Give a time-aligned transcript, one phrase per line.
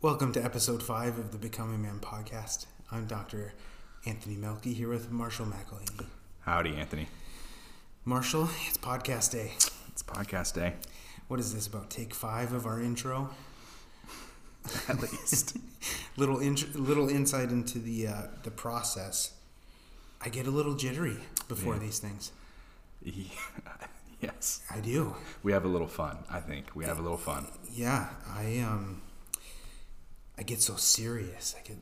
[0.00, 2.66] Welcome to episode five of the Becoming Man podcast.
[2.90, 3.52] I'm Dr.
[4.06, 6.06] Anthony Melky here with Marshall McElhaney.
[6.40, 7.08] Howdy, Anthony.
[8.04, 9.52] Marshall, it's podcast day.
[9.88, 10.74] It's podcast day,
[11.26, 11.90] What is this about?
[11.90, 13.30] Take five of our intro.
[14.88, 15.56] at least.
[16.16, 19.32] Little int- little insight into the uh, the process.
[20.20, 21.16] I get a little jittery
[21.48, 21.80] before Yeah.
[21.80, 22.32] these things.
[23.02, 23.24] Yeah.
[24.20, 24.60] yes.
[24.68, 25.14] I do.
[25.44, 26.74] We have a little fun, I think.
[26.74, 27.46] We have a little fun.
[27.72, 29.00] Yeah, I um,
[30.38, 31.54] I get so serious.
[31.58, 31.78] I get,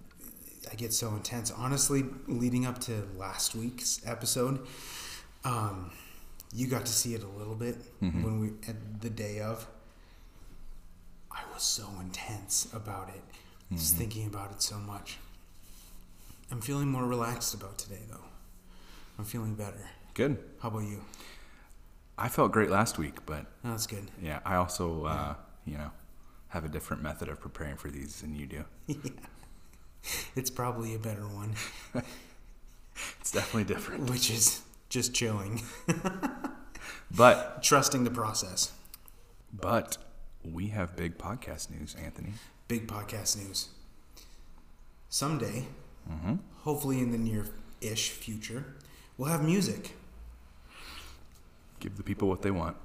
[0.73, 1.51] I get so intense.
[1.51, 4.67] Honestly, leading up to last week's episode,
[5.45, 5.91] um,
[6.55, 8.23] you got to see it a little bit Mhm.
[8.25, 9.67] when we at the day of.
[11.31, 13.23] I was so intense about it,
[13.73, 13.99] just Mhm.
[13.99, 15.19] thinking about it so much.
[16.51, 18.25] I'm feeling more relaxed about today, though.
[19.19, 19.91] I'm feeling better.
[20.15, 20.43] Good.
[20.61, 21.05] How about you?
[22.17, 24.11] I felt great last week, but Oh, that's good.
[24.23, 25.35] yeah, I also, uh,
[25.67, 25.91] you know,
[26.57, 28.65] have a different method of preparing for these than you do.
[28.87, 28.97] yeah.
[30.35, 31.53] It's probably a better one.
[33.21, 34.09] It's definitely different.
[34.09, 35.61] which is just chilling,
[37.11, 38.73] But, trusting the process.
[39.53, 39.99] but
[40.43, 42.33] we have big podcast news, Anthony.
[42.69, 43.69] Big podcast news.
[45.11, 45.67] Someday,
[46.11, 46.37] Mm-hmm.
[46.63, 48.65] hopefully in the near-ish future,
[49.19, 49.95] we'll have music.
[51.81, 52.77] Give the people what they want.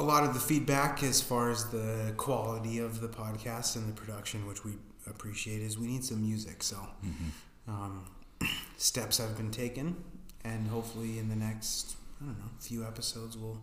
[0.00, 3.92] A lot of the feedback as far as the quality of the podcast and the
[3.92, 4.72] production, which we
[5.06, 6.62] appreciate, is we need some music.
[6.62, 7.70] So, Mm-hmm.
[7.70, 8.06] um,
[8.78, 10.02] steps have been taken,
[10.42, 13.60] and hopefully in the next, I don't know, few episodes, we'll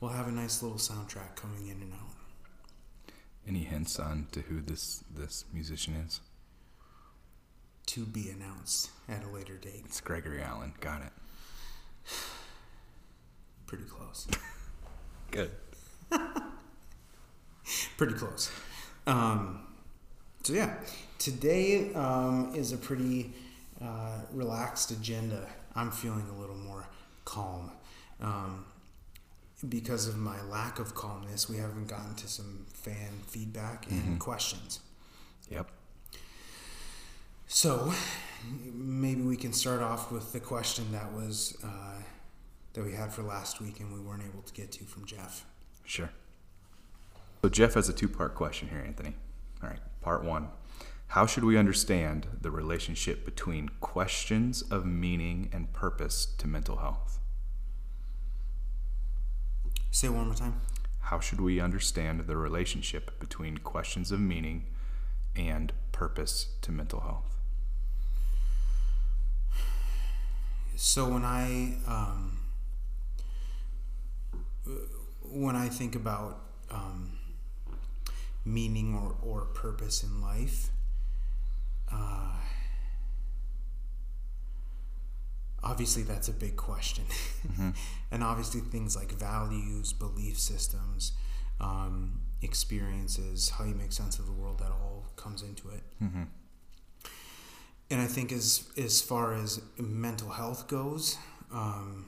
[0.00, 2.14] we'll have a nice little soundtrack coming in and out.
[3.48, 6.20] Any hints on to who this this musician is?
[7.86, 9.82] To be announced at a later date.
[9.86, 10.72] It's Gregory Allen.
[10.80, 11.12] Got it.
[13.66, 14.28] Pretty close.
[15.32, 15.50] Good.
[17.96, 18.50] Pretty close.
[19.06, 19.60] Um,
[20.42, 20.74] so yeah,
[21.18, 23.32] today um, is a pretty
[23.82, 25.48] uh, relaxed agenda.
[25.74, 26.86] I'm feeling a little more
[27.24, 27.70] calm.
[28.20, 28.64] Um,
[29.68, 34.18] because of my lack of calmness, we haven't gotten to some fan feedback and Mhm.
[34.18, 34.80] questions.
[35.50, 35.70] Yep.
[37.46, 37.92] So
[38.74, 42.02] maybe we can start off with the question that was uh,
[42.74, 45.44] that we had for last week and we weren't able to get to from Jeff.
[45.84, 46.10] Sure.
[47.42, 49.14] So Jeff has a two-part question here, Anthony.
[49.62, 49.78] All right.
[50.00, 50.48] Part one:
[51.08, 57.18] How should we understand the relationship between questions of meaning and purpose to mental health?
[59.90, 60.60] Say it one more time.
[61.00, 64.64] How should we understand the relationship between questions of meaning
[65.36, 67.36] and purpose to mental health?
[70.76, 72.38] So when I um,
[75.34, 76.40] when I think about
[76.70, 77.18] um,
[78.44, 80.68] meaning or, or purpose in life,
[81.92, 82.36] uh,
[85.62, 87.04] obviously that's a big question,
[88.12, 91.12] and obviously things like values, belief systems,
[91.60, 95.82] um, experiences, how you make sense of the world, that all comes into it.
[96.02, 96.22] Mm-hmm.
[97.90, 101.18] And I think as as far as mental health goes,
[101.52, 102.06] um,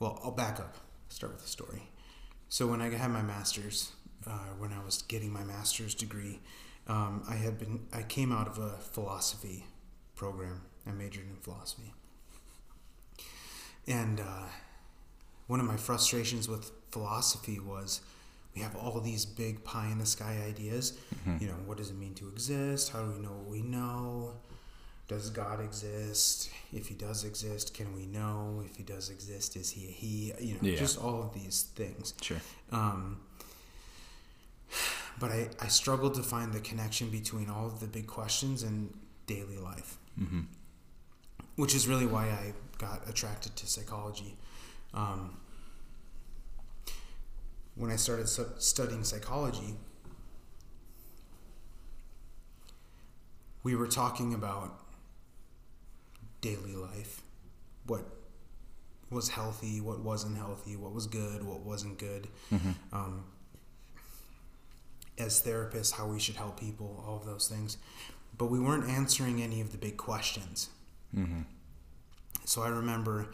[0.00, 0.76] well, I'll back up.
[1.14, 1.82] Start with a story.
[2.48, 3.92] So when I had my master's,
[4.26, 6.40] uh, when I was getting my master's degree,
[6.88, 9.64] um, I had been I came out of a philosophy
[10.16, 10.62] program.
[10.84, 11.92] I majored in philosophy,
[13.86, 14.46] and uh,
[15.46, 18.00] one of my frustrations with philosophy was
[18.56, 20.98] we have all these big pie in the sky ideas.
[21.40, 22.90] You know, what does it mean to exist?
[22.90, 24.32] How do we know what we know?
[25.06, 26.48] Does God exist?
[26.72, 28.62] If he does exist, can we know?
[28.64, 30.32] If he does exist, is he a he?
[30.40, 30.76] You know, Yeah.
[30.78, 32.14] just all of these things.
[32.22, 32.38] Sure.
[32.72, 33.20] Um,
[35.20, 38.92] but I, I struggled to find the connection between all of the big questions and
[39.26, 40.40] daily life, Mm-hmm.
[41.56, 44.36] which is really why I got attracted to psychology.
[44.94, 45.36] Um,
[47.74, 49.74] when I started su- studying psychology,
[53.62, 54.80] we were talking about
[56.44, 57.22] daily life,
[57.86, 58.04] what
[59.10, 62.28] was healthy, what wasn't healthy, what was good, what wasn't good.
[62.52, 62.72] Mm-hmm.
[62.92, 63.24] Um,
[65.16, 67.78] as therapists, how we should help people, all of those things.
[68.36, 70.68] But we weren't answering any of the big questions.
[71.16, 71.42] Mm-hmm.
[72.44, 73.28] So I remember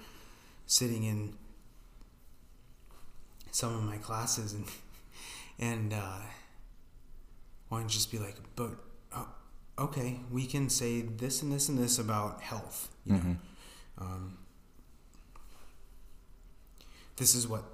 [0.67, 1.35] sitting in
[3.51, 4.67] some of my classes and
[5.59, 6.21] and uh,
[7.71, 8.71] wanting to just be like, but
[9.81, 12.89] okay, we can say this and this and this about health.
[13.07, 14.03] You know, Mm-hmm.
[14.05, 14.37] um,
[17.17, 17.65] this is what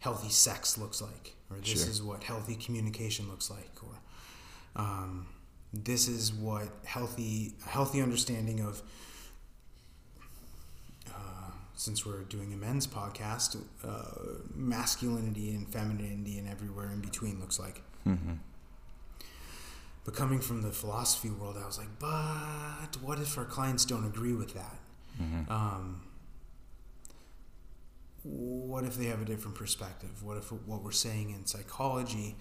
[0.00, 1.34] healthy sex looks like.
[1.50, 1.90] or this Sure.
[1.90, 5.26] is what healthy communication looks like, or um,
[5.72, 8.82] this is what healthy healthy understanding of.
[11.08, 17.38] Uh, since we're doing a men's podcast, uh, masculinity and femininity and everywhere in between
[17.38, 17.82] looks like.
[18.06, 18.32] Mm-hmm.
[20.06, 24.06] But coming from the philosophy world, I was like, but what if our clients don't
[24.06, 24.78] agree with that?
[25.20, 25.52] Mm-hmm.
[25.52, 26.02] Um,
[28.22, 30.22] what if they have a different perspective?
[30.22, 32.36] What if what we're saying in psychology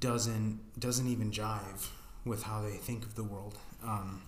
[0.00, 1.90] doesn't doesn't even jive
[2.24, 3.56] with how they think of the world?
[3.84, 4.22] Um,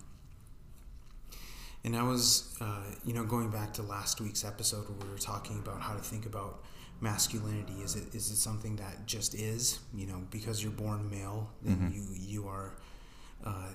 [1.83, 5.19] and I was, uh, you know, going back to last week's episode where we were
[5.19, 6.63] talking about how to think about
[7.01, 7.75] masculinity.
[7.83, 9.81] Is it is it something that just is?
[9.95, 11.95] You know, because you're born male, then Mhm.
[11.95, 12.75] you you are
[13.45, 13.71] uh,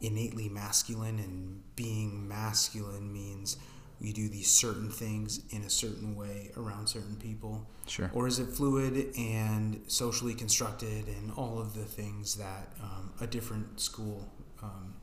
[0.00, 3.56] innately masculine, and being masculine means
[4.00, 7.66] you do these certain things in a certain way around certain people.
[7.86, 8.10] Sure.
[8.12, 13.26] Or is it fluid and socially constructed and all of the things that um, a
[13.28, 14.28] different school,
[14.62, 14.94] um,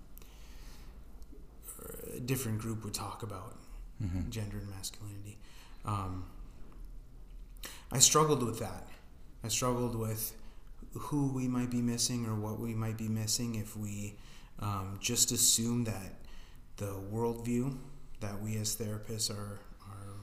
[1.78, 3.56] or a different group would talk about
[4.04, 4.30] Mm-hmm.
[4.30, 5.38] gender and masculinity?
[5.84, 6.24] Um,
[7.92, 8.88] I struggled with that.
[9.44, 10.34] I struggled with
[10.94, 14.16] who we might be missing or what we might be missing if we
[14.60, 16.14] um, just assume that
[16.78, 17.78] the worldview
[18.20, 20.16] that we as therapists are are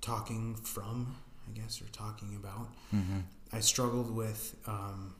[0.00, 1.16] talking from,
[1.48, 2.68] I guess, or talking about.
[2.94, 3.20] Mm-hmm.
[3.52, 5.14] I struggled with um,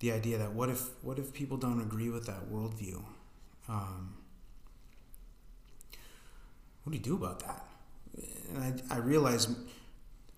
[0.00, 3.02] the idea that what if what if people don't agree with that worldview?
[3.68, 4.14] Um,
[6.84, 7.66] what do you do about that?
[8.54, 9.50] And I, I realized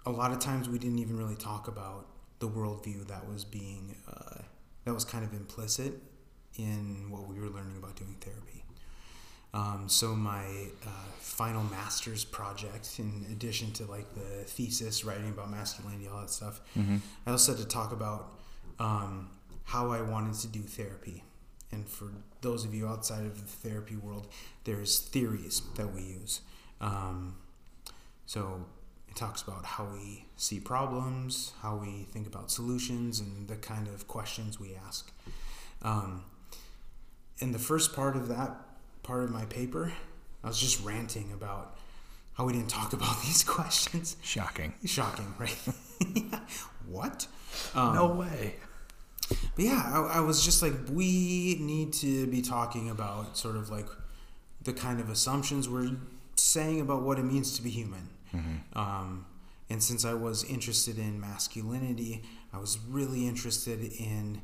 [0.07, 2.07] a lot of times we didn't even really talk about
[2.39, 4.43] the worldview that was being uh,
[4.85, 5.93] that was kind of implicit
[6.57, 8.65] in what we were learning about doing therapy.
[9.55, 10.45] Um, so my
[10.87, 16.31] uh, final master's project, in addition to like the thesis, writing about masculinity, all that
[16.31, 16.97] stuff, Mm-hmm.
[17.27, 18.33] I also had to talk about
[18.79, 19.31] um,
[19.65, 21.25] how I wanted to do therapy.
[21.73, 22.11] And for
[22.41, 24.29] those of you outside of the therapy world,
[24.65, 26.41] there's theories that we use.
[26.81, 27.37] Um,
[28.27, 28.65] so
[29.19, 34.07] talks about how we see problems, how we think about solutions, and the kind of
[34.07, 35.11] questions we ask.
[35.83, 36.25] Um,
[37.39, 38.57] in the first part of that
[39.03, 39.93] part of my paper,
[40.45, 41.77] I was just ranting about
[42.35, 44.17] how we didn't talk about these questions.
[44.23, 44.75] Shocking.
[44.85, 45.59] Shocking, right?
[46.87, 47.27] what?
[47.75, 48.55] Um, no way.
[49.29, 53.69] But yeah, I, I was just like, we need to be talking about sort of
[53.69, 53.87] like
[54.63, 55.97] the kind of assumptions we're
[56.37, 58.09] saying about what it means to be human.
[58.35, 58.79] Mm-hmm.
[58.79, 59.27] Um,
[59.71, 62.23] and since I was interested in masculinity,
[62.53, 64.41] I was really interested in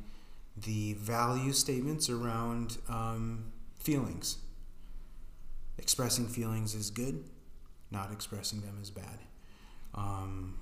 [0.57, 4.37] the value statements around um, feelings.
[5.77, 7.23] Expressing feelings is good,
[7.91, 9.19] not expressing them is bad.
[9.93, 10.59] Um,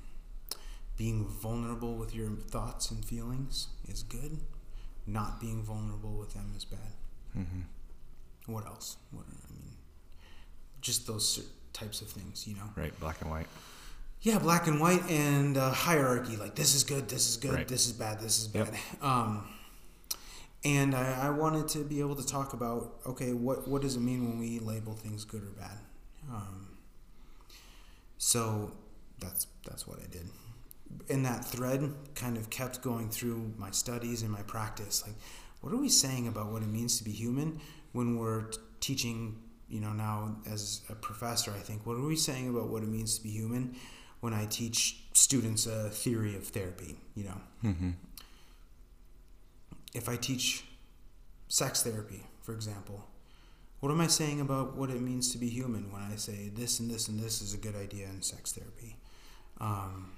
[0.98, 4.40] being vulnerable with your thoughts and feelings is good,
[5.06, 6.94] not being vulnerable with them is bad.
[7.38, 8.52] Mm-hmm.
[8.52, 8.98] What else?
[9.12, 9.74] What I mean,
[10.82, 12.70] just those types of things, you know.
[12.76, 12.98] Right.
[13.00, 13.48] Black and white.
[14.22, 16.38] Yeah, black and white and uh, hierarchy.
[16.38, 17.68] Like this is good, this is good, Right.
[17.68, 18.72] this is bad, this is Yep.
[18.72, 18.80] bad.
[19.02, 19.48] Um,
[20.64, 24.00] and I, I wanted to be able to talk about okay, what what does it
[24.00, 25.78] mean when we label things good or bad?
[26.32, 26.70] Um,
[28.18, 28.72] so
[29.20, 30.30] that's that's what I did.
[31.10, 35.04] And that thread kind of kept going through my studies and my practice.
[35.06, 35.16] Like,
[35.62, 37.60] what are we saying about what it means to be human
[37.94, 39.40] when we're t- teaching?
[39.74, 42.90] You know, now as a professor, I think, what are we saying about what it
[42.90, 43.76] means to be human
[44.20, 46.96] when I teach students a theory of therapy?
[47.16, 47.90] You know, Mm-hmm.
[49.96, 50.64] if I teach
[51.48, 53.04] sex therapy, for example,
[53.80, 56.80] what am I saying about what it means to be human when I say this
[56.80, 58.96] and this and this is a good idea in sex therapy?
[59.60, 60.12] Um,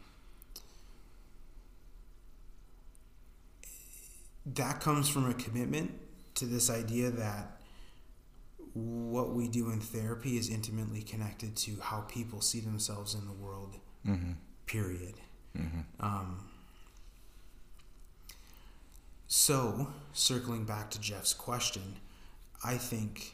[4.46, 5.92] that comes from a commitment
[6.36, 7.55] to this idea that
[8.76, 13.34] what we do in therapy is intimately connected to how people see themselves in the
[13.34, 14.34] world, Mm-hmm.
[14.68, 15.16] period.
[15.58, 15.80] Mm-hmm.
[16.00, 16.46] Um,
[19.28, 21.96] so, circling back to Jeff's question,
[22.64, 23.34] I think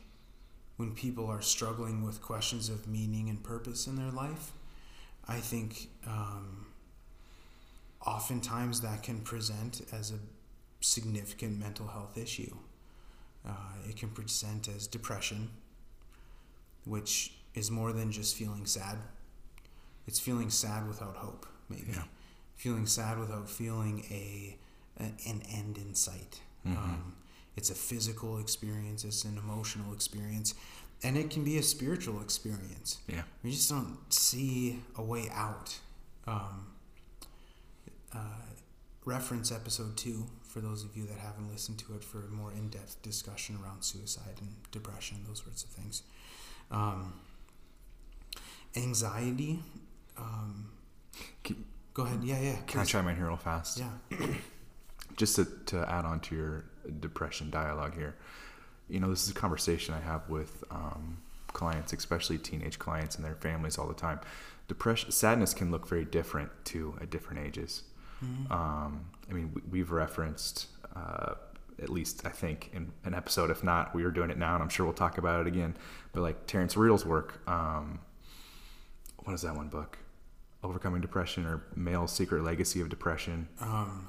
[0.77, 4.51] when people are struggling with questions of meaning and purpose in their life,
[5.27, 6.67] I think um,
[8.05, 10.19] oftentimes that can present as a
[10.79, 12.55] significant mental health issue.
[13.47, 13.51] Uh,
[13.89, 15.49] it can present as depression,
[16.85, 18.97] which is more than just feeling sad.
[20.07, 21.91] It's feeling sad without hope, maybe.
[21.91, 22.03] Yeah.
[22.55, 24.57] Feeling sad without feeling a
[24.97, 26.41] an, an end in sight.
[26.65, 26.77] Mhm.
[26.77, 27.15] Um,
[27.55, 29.03] it's a physical experience.
[29.03, 30.53] It's an emotional experience,
[31.03, 32.99] and it can be a spiritual experience.
[33.07, 33.23] Yeah.
[33.43, 35.79] We just don't see a way out.
[36.27, 36.67] Um,
[38.13, 38.19] uh,
[39.05, 42.51] reference episode two for those of you that haven't listened to it for a more
[42.51, 46.03] in depth discussion around suicide and depression, those sorts of things.
[46.69, 47.13] Um,
[48.75, 49.59] anxiety.
[50.17, 50.69] Um,
[51.43, 52.23] Can- go ahead.
[52.23, 52.57] Yeah, yeah.
[52.67, 53.79] Can I chime in here real fast?
[53.79, 54.17] Yeah.
[55.17, 56.65] Just to, to add on to your
[56.99, 58.15] depression dialogue here,
[58.89, 61.17] you know, this is a conversation I have with um,
[61.47, 64.19] clients, especially teenage clients and their families all the time.
[64.67, 67.83] Depression, sadness can look very different to at different ages.
[68.23, 68.51] Mhm.
[68.51, 71.35] Um, I mean, we, we've referenced, uh,
[71.81, 73.49] at least I think, in an episode.
[73.49, 75.75] If not, we are doing it now, and I'm sure we'll talk about it again.
[76.13, 77.99] But like Terrence Real's work, um,
[79.19, 79.97] what is that one book?
[80.63, 83.47] Overcoming Depression or Male's Secret Legacy of Depression.
[83.59, 84.07] Um,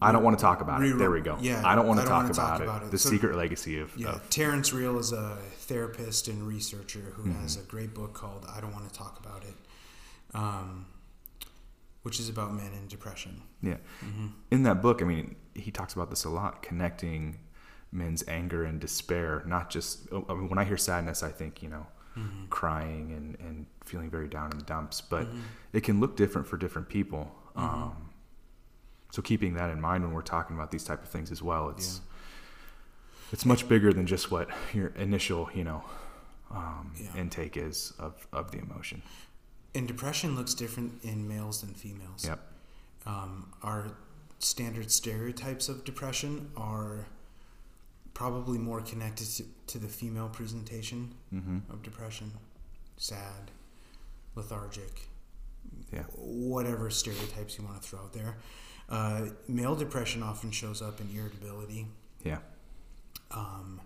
[0.00, 0.96] I don't want to talk about it.
[0.98, 1.38] There we go.
[1.40, 2.64] yeah, I don't want to talk, about, it.
[2.64, 2.90] about it.
[2.90, 7.24] The So- Secret Legacy of, yeah, of Terrence Real is a therapist and researcher who
[7.24, 7.40] Mhm.
[7.40, 9.56] has a great book called "I Don't Want to Talk About It,"
[10.34, 10.84] um,
[12.06, 13.42] which is about men and depression.
[13.60, 13.78] yeah.
[14.00, 17.38] hmm in that book, I mean, he talks about this a lot, connecting
[17.90, 19.42] men's anger and despair.
[19.46, 23.36] Not just I mean, when I hear sadness, I think you know hmm crying and,
[23.46, 25.40] and feeling very down in the dumps, but Mhm.
[25.72, 27.22] it can look different for different people.
[27.56, 27.62] Mhm.
[27.62, 28.10] Um,
[29.10, 31.70] so keeping that in mind when we're talking about these type of things as well,
[31.70, 32.00] it's
[33.32, 35.82] it's much bigger than just what your initial you know
[36.52, 37.16] um, Yeah.
[37.22, 39.02] intake is of, of the emotion.
[39.76, 42.24] And depression looks different in males than females.
[42.26, 42.40] Yep.
[43.04, 43.92] Um, our
[44.38, 47.06] standard stereotypes of depression are
[48.14, 52.32] probably more connected to, to the female presentation hmm of depression
[52.96, 53.50] sad,
[54.34, 55.08] lethargic,
[55.92, 56.04] Yeah.
[56.14, 58.38] whatever stereotypes you want to throw out there.
[58.88, 61.88] Uh, male depression often shows up in irritability.
[62.24, 62.38] Yeah.
[63.30, 63.82] Um,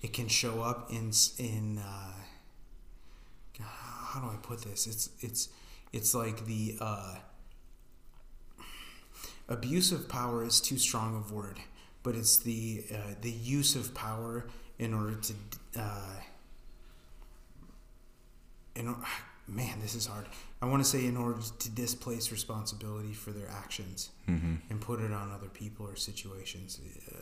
[0.00, 2.12] it can show up in in uh,
[4.20, 4.86] how do I put this?
[4.86, 5.48] It's it's
[5.92, 7.16] it's like the uh,
[9.48, 11.58] abuse of power is too strong of word,
[12.02, 14.46] but it's the uh, the use of power
[14.78, 15.32] in order to
[15.78, 16.20] uh,
[18.74, 18.94] in
[19.48, 20.26] man this is hard.
[20.62, 25.00] I want to say in order to displace responsibility for their actions hmm and put
[25.00, 26.78] it on other people or situations.
[27.10, 27.16] Uh,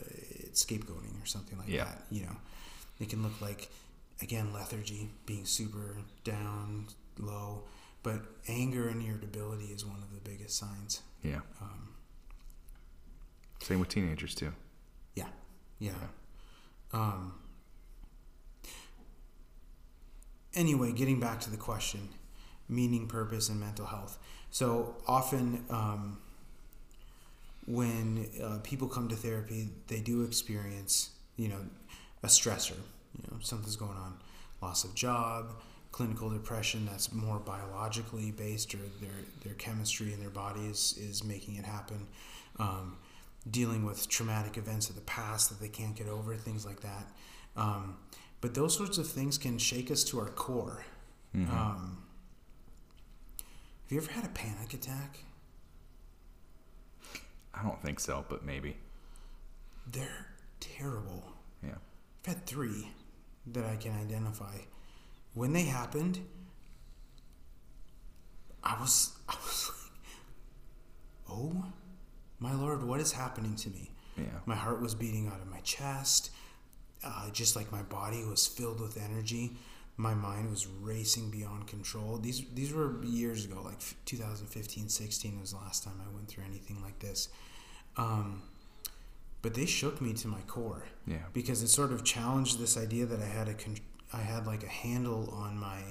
[0.45, 1.85] it's scapegoating or something like Yeah.
[1.85, 2.05] that.
[2.11, 2.35] You know,
[2.99, 3.69] it can look like
[4.21, 7.63] again lethargy, being super down, low,
[8.03, 11.01] but anger and irritability is one of the biggest signs.
[11.23, 11.41] Yeah.
[11.61, 11.89] Um,
[13.61, 14.53] Same with teenagers too.
[15.15, 15.27] yeah,
[15.79, 15.91] yeah.
[16.91, 17.33] Um,
[20.55, 22.09] anyway, getting back to the question
[22.69, 24.19] meaning, purpose, and mental health.
[24.51, 26.19] So often, um,
[27.65, 31.59] when uh, people come to therapy, they do experience, you know,
[32.23, 32.77] a stressor.
[33.21, 34.19] You know, something's going on,
[34.61, 35.53] loss of job,
[35.91, 41.55] clinical depression that's more biologically based, or their their chemistry in their body is making
[41.55, 42.07] it happen.
[42.57, 42.97] Um,
[43.49, 47.07] dealing with traumatic events of the past that they can't get over, things like that.
[47.55, 47.97] Um,
[48.41, 50.83] but those sorts of things can shake us to our core.
[51.35, 51.49] Mhm.
[51.49, 52.03] Um,
[53.83, 55.23] have you ever had a panic attack?
[57.53, 58.77] I don't think so, but maybe.
[59.87, 60.27] They're
[60.59, 61.33] terrible.
[61.63, 61.77] Yeah.
[62.21, 62.91] I've had three
[63.53, 64.55] that I can identify.
[65.33, 66.19] When they happened,
[68.63, 69.71] I was I was
[71.29, 71.65] like, "Oh,
[72.39, 74.25] my lord, what is happening to me?" Yeah.
[74.45, 76.31] My heart was beating out of my chest,
[77.03, 79.51] uh, just like my body was filled with energy.
[79.97, 82.17] My mind was racing beyond control.
[82.17, 86.45] These these were years ago, like 2015, 16 was the last time I went through
[86.45, 87.29] anything like this.
[87.97, 88.43] Um,
[89.41, 91.17] but they shook me to my core Yeah.
[91.33, 93.77] because it sort of challenged this idea that I had a con-
[94.11, 95.81] I had like a handle on my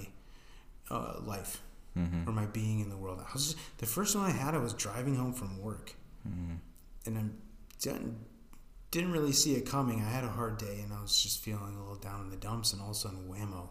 [0.90, 1.62] uh, life
[1.97, 2.28] Mm-hmm.
[2.28, 3.19] or my being in the world.
[3.21, 4.55] I was just, the first one I had.
[4.55, 5.95] I was driving home from work,
[6.28, 6.55] Mm-hmm.
[7.07, 7.23] and I
[7.81, 8.17] didn't,
[8.93, 10.00] didn't really see it coming.
[10.00, 12.37] I had a hard day, and I was just feeling a little down in the
[12.37, 12.73] dumps.
[12.73, 13.71] And all of a sudden, whammo,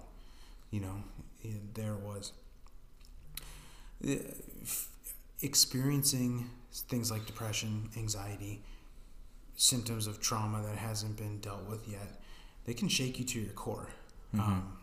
[0.71, 1.03] you know,
[1.41, 2.33] yeah, there it was.
[5.41, 8.63] Experiencing things like depression, anxiety,
[9.57, 12.21] symptoms of trauma that hasn't been dealt with yet,
[12.65, 13.89] they can shake you to your core.
[14.33, 14.39] Mhm.
[14.39, 14.77] Um,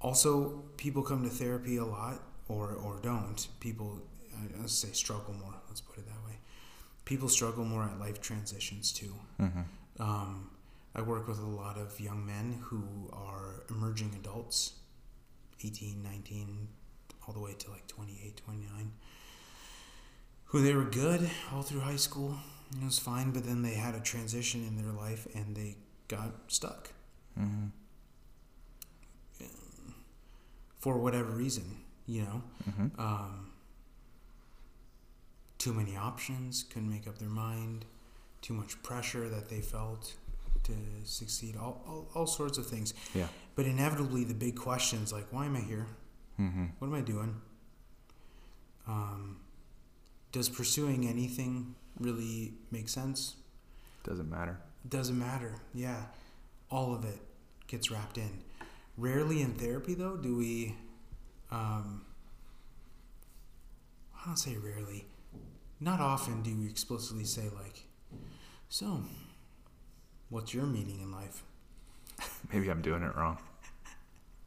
[0.00, 3.48] also, people come to therapy a lot, or or don't.
[3.60, 4.02] People,
[4.58, 5.54] let's say, struggle more.
[5.68, 6.38] Let's put it that way.
[7.04, 9.14] People struggle more at life transitions too.
[9.40, 10.02] Mm-hmm.
[10.02, 10.50] Um,
[10.94, 14.74] I work with a lot of young men who are emerging adults,
[15.62, 16.68] 18, 19,
[17.26, 18.92] all the way to like 28, 29,
[20.46, 22.36] who they were good all through high school.
[22.80, 25.76] It was fine, but then they had a transition in their life and they
[26.08, 26.90] got stuck
[27.38, 27.66] Mm-hmm.
[30.78, 31.64] for whatever reason,
[32.06, 32.42] you know.
[32.68, 33.00] Mm-hmm.
[33.00, 33.50] Um,
[35.58, 37.86] too many options, couldn't make up their mind,
[38.42, 40.14] too much pressure that they felt
[40.64, 40.72] to
[41.04, 42.94] succeed, all, all, all sorts of things.
[43.14, 43.26] Yeah.
[43.56, 45.86] But inevitably, the big questions like, why am I here?
[46.40, 46.66] Mm-hmm.
[46.78, 47.40] What am I doing?
[48.86, 49.38] Um,
[50.32, 53.36] does pursuing anything really make sense?
[54.02, 54.58] Doesn't matter.
[54.88, 55.54] Doesn't matter.
[55.72, 56.02] Yeah.
[56.70, 57.18] All of it
[57.66, 58.42] gets wrapped in.
[58.96, 60.76] Rarely in therapy, though, do we.
[61.50, 62.02] Um,
[64.14, 65.06] I don't say rarely.
[65.80, 67.84] Not often do we explicitly say, like,
[68.68, 69.02] so,
[70.30, 71.42] what's your meaning in life?
[72.52, 73.38] Maybe I'm doing it wrong.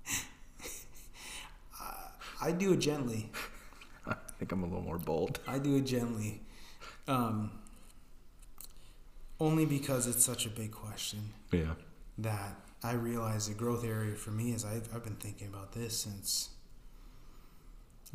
[2.42, 3.30] I do it gently.
[4.08, 5.40] I think I'm a little more bold.
[5.48, 6.42] I do it gently.
[7.08, 7.52] Um,
[9.40, 11.20] only because it's such a big question
[11.52, 11.74] Yeah.
[12.18, 15.98] that I realize the growth area for me is I've, I've been thinking about this
[15.98, 16.50] since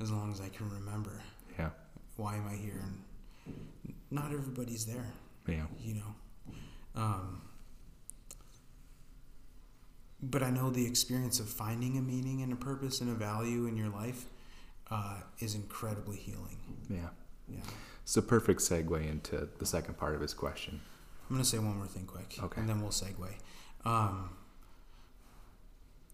[0.00, 1.22] as long as I can remember.
[1.58, 1.70] Yeah.
[2.16, 2.82] Why am I here?
[2.82, 5.12] And not everybody's there,
[5.46, 5.66] Yeah.
[5.80, 6.14] you know.
[6.94, 7.42] Um,
[10.22, 13.66] but I know the experience of finding a meaning and a purpose and a value
[13.66, 14.26] in your life
[14.90, 16.58] uh, is incredibly healing.
[16.88, 17.08] Yeah.
[17.48, 17.60] Yeah.
[18.02, 20.80] It's a perfect segue into the second part of his question.
[21.30, 22.60] I'm gonna say one more thing quick, Okay.
[22.60, 23.32] and then we'll segue.
[23.84, 24.30] Um,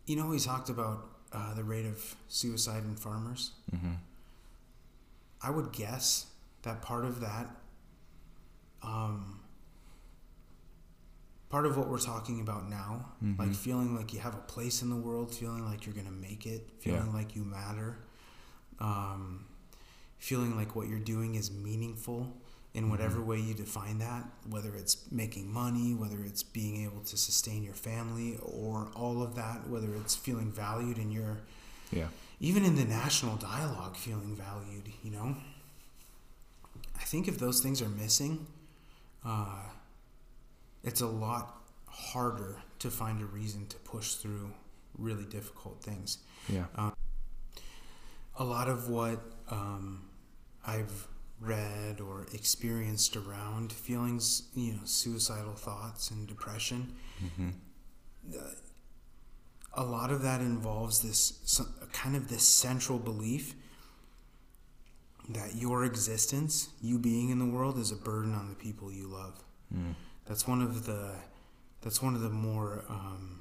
[0.06, 3.52] you know, we talked about uh, the rate of suicide in farmers.
[3.74, 3.92] Mm-hmm.
[5.42, 6.26] I would guess
[6.62, 7.54] that part of that,
[8.82, 9.40] um,
[11.50, 13.38] part of what we're talking about now, Mhm.
[13.38, 16.46] like feeling like you have a place in the world, feeling like you're gonna make
[16.46, 17.12] it, feeling Yeah.
[17.12, 17.98] like you matter,
[18.78, 19.46] um,
[20.18, 22.36] feeling like what you're doing is meaningful
[22.74, 23.24] in whatever Mhm.
[23.26, 27.74] way you define that, whether it's making money, whether it's being able to sustain your
[27.74, 31.38] family, or all of that, whether it's feeling valued in your
[31.90, 32.08] Yeah.
[32.40, 35.36] even in the national dialogue feeling valued you know
[37.00, 38.46] i think if those things are missing
[39.24, 39.62] uh,
[40.84, 44.52] it's a lot harder to find a reason to push through
[44.98, 46.66] really difficult things Yeah.
[48.36, 50.07] a lot of what um,
[50.74, 51.06] i've
[51.40, 56.80] read or experienced around feelings you know suicidal thoughts and depression
[57.24, 57.48] Mm-hmm.
[59.74, 63.54] a lot of that involves this some- kind of this central belief
[65.30, 69.06] that your existence, you being in the world, is a burden on the people you
[69.08, 69.34] love.
[69.74, 69.94] Mm.
[70.26, 71.16] That's one of the
[71.82, 73.40] that's one of the more um,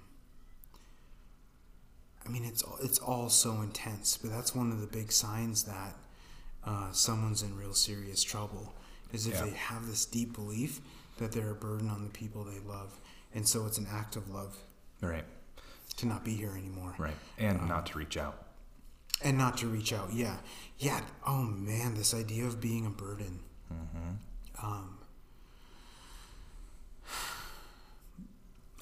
[2.26, 5.96] I mean it's it's all so intense, but that's one of the big signs that
[6.68, 8.76] uh, someone's in real serious trouble
[9.14, 9.44] is if Yeah.
[9.46, 10.82] they have this deep belief
[11.18, 13.00] that they're a burden on the people they love,
[13.34, 14.56] and so it's an act of love
[15.02, 15.26] Right.
[15.96, 17.16] to not be here anymore Right.
[17.38, 18.44] And Um, not to reach out.
[19.22, 20.14] and not to reach out.
[20.14, 20.38] Yeah,
[20.78, 21.02] yeah.
[21.26, 23.40] Oh man, this idea of being a burden.
[23.74, 24.66] Mm-hmm.
[24.66, 24.98] Um,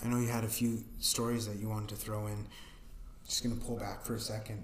[0.04, 2.48] I know you had a few stories that you wanted to throw in.
[3.28, 4.64] Just gonna pull back for a second,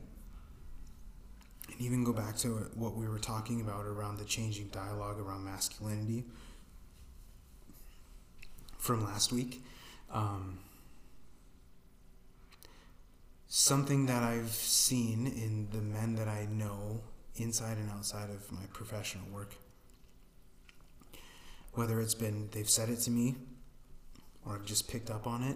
[1.72, 5.44] and even go back to what we were talking about around the changing dialogue around
[5.44, 6.26] masculinity
[8.78, 9.64] from last week.
[10.12, 10.60] Um,
[13.48, 17.02] something that I've seen in the men that I know
[17.36, 19.56] inside and outside of my professional work
[21.74, 23.36] whether it's been they've said it to me
[24.46, 25.56] or I've just picked up on it,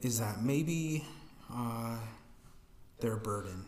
[0.00, 1.04] is that maybe
[1.52, 1.98] uh,
[3.00, 3.66] they're burden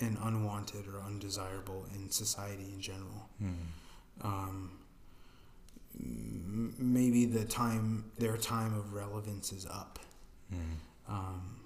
[0.00, 3.28] and unwanted or undesirable in society in general.
[3.42, 4.26] Mm-hmm.
[4.26, 4.70] Um,
[6.78, 9.98] maybe the time their time of relevance is up.
[10.52, 11.12] Mm-hmm.
[11.12, 11.60] Um,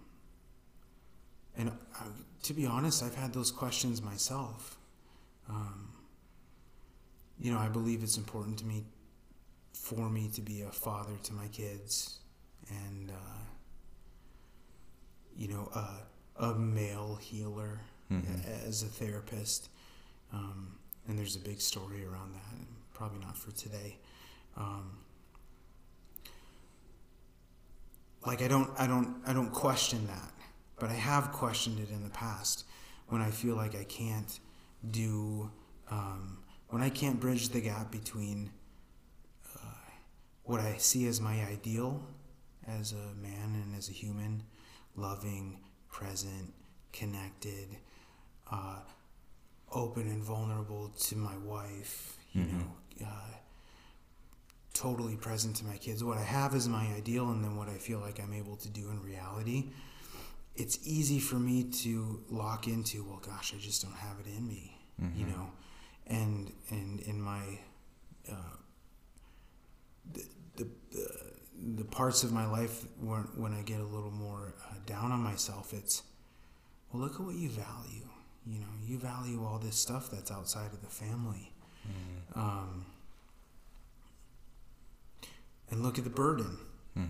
[1.57, 2.05] and I,
[2.45, 4.79] to be honest, I've had those questions myself.
[5.49, 5.88] Um,
[7.41, 8.85] you know, I believe it's important to me,
[9.73, 12.19] for me to be a father to my kids,
[12.69, 13.45] and uh,
[15.37, 18.44] you know, a, a male healer Mhm.
[18.66, 19.68] as a therapist.
[20.33, 22.66] Um, and there's a big story around that.
[22.94, 23.99] Probably not for today.
[24.57, 24.99] Um,
[28.27, 30.33] like I don't, I don't, I don't question that,
[30.79, 32.64] but I have questioned it in the past
[33.09, 34.38] when I feel like I can't
[34.90, 35.51] do,
[35.90, 38.51] um, when I can't bridge the gap between
[39.57, 39.61] uh,
[40.44, 42.03] what I see as my ideal
[42.66, 44.42] as a man and as a human,
[44.97, 45.59] loving,
[45.90, 46.53] present,
[46.92, 47.68] connected,
[48.51, 48.81] uh,
[49.73, 52.59] open and vulnerable to my wife, you Mhm.
[52.59, 53.35] know, uh,
[54.73, 56.03] totally present to my kids.
[56.05, 58.69] What I have is my ideal, and then what I feel like I'm able to
[58.69, 59.71] do in reality.
[60.55, 64.47] It's easy for me to lock into, well, gosh, I just don't have it in
[64.47, 64.75] me.
[65.15, 65.53] you know,
[66.09, 67.61] and and in my
[68.29, 68.57] uh,
[70.13, 70.25] the,
[70.57, 71.33] the the
[71.77, 75.21] the parts of my life when when I get a little more uh, down on
[75.21, 76.03] myself, it's
[76.93, 78.09] well, look at what you value.
[78.49, 81.53] You know, you value all this stuff that's outside of the family.
[82.35, 82.87] Um,
[85.71, 86.59] and look at the burden,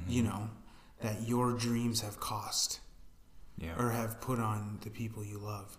[0.08, 0.50] you know,
[1.00, 2.80] that your dreams have cost
[3.56, 3.74] Yeah.
[3.78, 5.78] or have put on the people you love.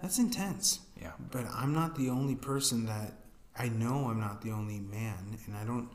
[0.00, 0.80] That's intense.
[1.00, 1.12] Yeah.
[1.30, 3.12] But I'm not the only person that
[3.56, 5.88] I know I'm not the only man and I don't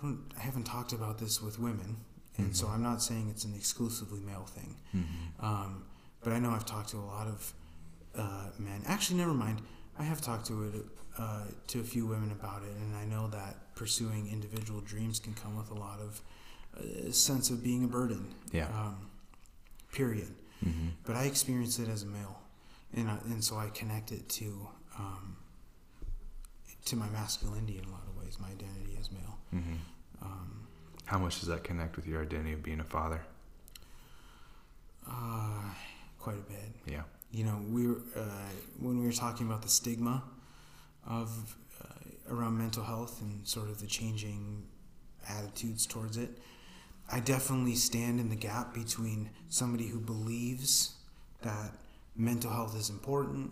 [0.00, 1.96] I, don't, I haven't talked about this with women
[2.38, 4.76] and so I'm not saying it's an exclusively male thing.
[5.40, 5.84] Um,
[6.22, 7.52] but I know I've talked to a lot of
[8.16, 8.82] uh, men.
[8.86, 9.60] Actually, never mind.
[9.98, 10.74] I have talked to it
[11.18, 15.34] uh, to a few women about it, and I know that pursuing individual dreams can
[15.34, 16.20] come with a lot of
[16.76, 18.34] uh, sense of being a burden.
[18.52, 18.66] Yeah.
[18.66, 19.10] Um,
[19.92, 20.34] period.
[20.64, 20.88] Mm-hmm.
[21.04, 22.40] But I experienced it as a male,
[22.96, 25.36] and I, and so I connect it to um,
[26.86, 28.38] to my masculinity in a lot of ways.
[28.40, 29.38] My identity as male.
[29.54, 29.74] Mm-hmm.
[30.22, 30.66] Um,
[31.04, 33.20] How much does that connect with your identity of being a father?
[35.08, 35.60] uh,
[36.18, 36.72] quite a bit.
[36.86, 37.02] Yeah.
[37.34, 40.22] You know, we were, uh, when we were talking about the stigma
[41.06, 44.62] of uh, around mental health and sort of the changing
[45.28, 46.30] attitudes towards it,
[47.10, 50.94] I definitely stand in the gap between somebody who believes
[51.42, 51.72] that
[52.16, 53.50] mental health is important,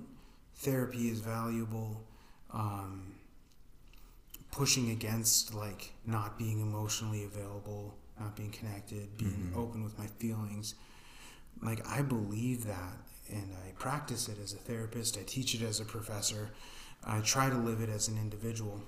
[0.54, 2.06] therapy is valuable,
[2.52, 3.14] um,
[4.52, 9.56] pushing against like not being emotionally available, not being connected, being Mhm.
[9.56, 10.74] open with my feelings.
[11.60, 12.96] Like I believe that
[13.32, 16.50] and I practice it as a therapist, I teach it as a professor,
[17.04, 18.80] I try to live it as an individual.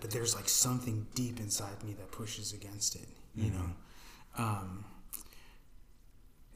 [0.00, 3.54] But there's like something deep inside me that pushes against it, you Mhm.
[3.54, 3.70] know.
[4.36, 4.84] Um,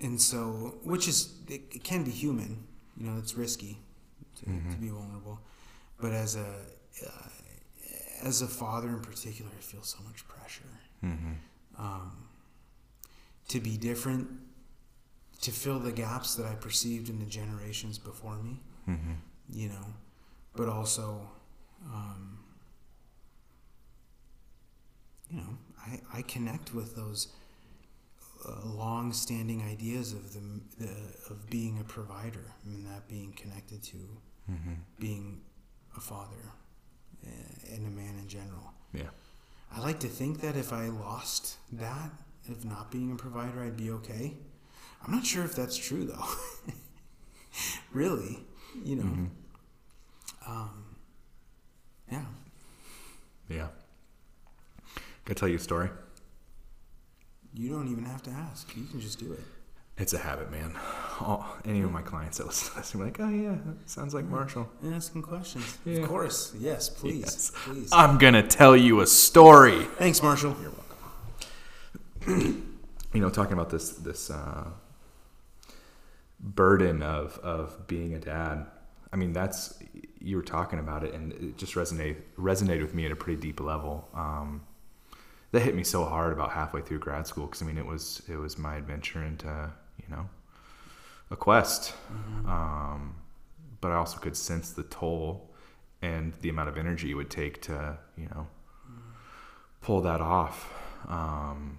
[0.01, 3.19] and so, which is it, it can be human, you know.
[3.19, 3.79] It's risky
[4.37, 4.81] to, to Mhm.
[4.81, 5.41] be vulnerable,
[6.01, 6.67] but as a
[7.07, 7.29] uh,
[8.23, 10.65] as a father in particular, I feel so much pressure
[11.05, 11.35] Mm-hmm.
[11.77, 12.11] um,
[13.49, 14.29] to be different,
[15.43, 19.13] to fill the gaps that I perceived in the generations before me, Mm-hmm.
[19.51, 19.87] you know,
[20.57, 21.21] but also,
[21.93, 22.39] um,
[25.31, 27.29] you know, I, I connect with those
[28.49, 30.41] uh, long-standing ideas of the,
[30.79, 30.91] the
[31.31, 33.97] of being a provider, I mean that being connected to
[34.51, 34.73] Mm-hmm.
[34.99, 35.43] being
[35.95, 36.53] a father
[37.27, 38.73] uh, and a man in general.
[38.95, 39.11] Yeah.
[39.71, 42.11] I like to think that if I lost that,
[42.49, 44.33] of not being a provider, I'd be okay.
[45.05, 46.25] I'm not sure if that's true though.
[47.93, 48.39] really,
[48.85, 49.03] you know.
[49.05, 49.29] Mhm.
[50.47, 50.85] Um,
[52.11, 52.25] yeah.
[53.49, 53.69] Yeah.
[55.25, 55.91] Can I tell you a story?
[57.55, 58.75] You don't even have to ask.
[58.77, 59.41] You can just do it.
[59.99, 60.75] It's a habit, man.
[61.21, 64.27] All, any of my clients that listen to this are like, oh, yeah, sounds like
[64.27, 64.69] Marshall.
[64.81, 65.77] And asking questions.
[65.85, 65.99] Yeah.
[65.99, 66.55] Of course.
[66.57, 67.21] Yes, please.
[67.21, 67.53] Yes.
[67.55, 67.89] Please.
[67.93, 69.85] I'm going to tell you a story.
[69.97, 70.55] Thanks, Marshall.
[70.63, 70.73] You're
[72.27, 72.63] welcome.
[73.13, 74.69] you know, talking about this this uh,
[76.41, 78.67] burden of of being a dad.
[79.13, 79.79] I mean, that's
[80.21, 83.41] you were talking about it, and it just resonated resonated with me at a pretty
[83.41, 84.09] deep level.
[84.15, 84.63] Um,
[85.53, 88.23] that hit me so hard about halfway through grad school because I mean, it was
[88.29, 90.29] it was my adventure into you know
[91.31, 91.95] a quest,
[92.47, 93.17] um,
[93.81, 95.51] but I also could sense the toll
[96.01, 98.47] and the amount of energy it would take to you know
[99.81, 100.73] pull that off.
[101.07, 101.79] Um,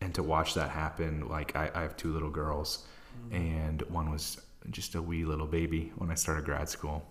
[0.00, 2.84] and to watch that happen like I, I have two little girls
[3.30, 7.06] and one was just a wee little baby when i started grad school.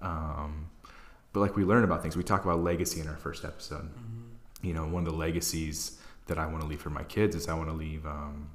[0.00, 0.70] Um,
[1.32, 2.16] but like we learn about things.
[2.16, 3.88] We talk about legacy in our first episode.
[4.62, 7.48] You know one of the legacies that i want to leave for my kids is
[7.48, 8.48] i want to leave um,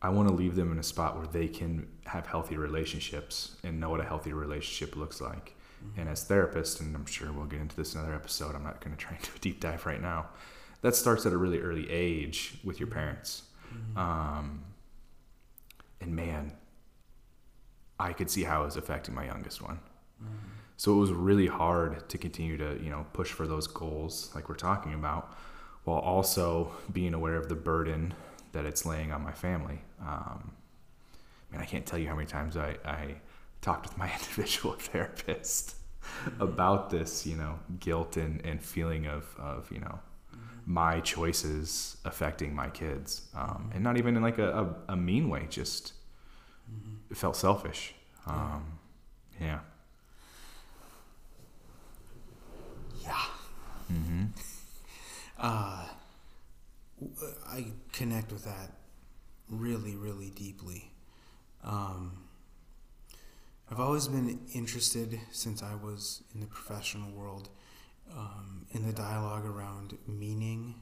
[0.00, 3.80] i want to leave them in a spot where they can have healthy relationships and
[3.80, 5.54] know what a healthy relationship looks like.
[5.96, 8.80] And as therapists and i'm sure we'll get into this in another episode i'm not
[8.80, 10.26] going to try and do a deep dive right now
[10.82, 13.42] that starts at a really early age with your parents.
[13.96, 14.62] Um,
[16.00, 16.52] and man,
[17.98, 19.80] I could see how it was affecting my youngest one.
[20.76, 24.48] So it was really hard to continue to, you know, push for those goals like
[24.48, 25.34] we're talking about,
[25.84, 28.12] while also being aware of the burden
[28.52, 29.80] that it's laying on my family.
[30.00, 30.52] Um,
[31.50, 33.14] man, I can't tell you how many times I, I
[33.62, 35.76] talked with my individual therapist
[36.40, 39.98] about this, you know, guilt and, and feeling of, of, you know,
[40.66, 44.50] my choices affecting my kids, um, and not even in like a,
[44.88, 45.46] a, a mean way.
[45.48, 45.92] Just
[47.10, 47.94] it felt selfish.
[48.26, 48.78] Um,
[49.40, 49.60] yeah.
[53.02, 53.24] Yeah.
[53.92, 54.24] Mm-hmm.
[55.38, 55.84] Uh,
[57.46, 58.72] I connect with that
[59.50, 60.90] really, really deeply.
[61.62, 62.24] Um,
[63.70, 67.48] I've always been interested since I was in the professional world
[68.14, 70.74] um, in the dialogue around meaning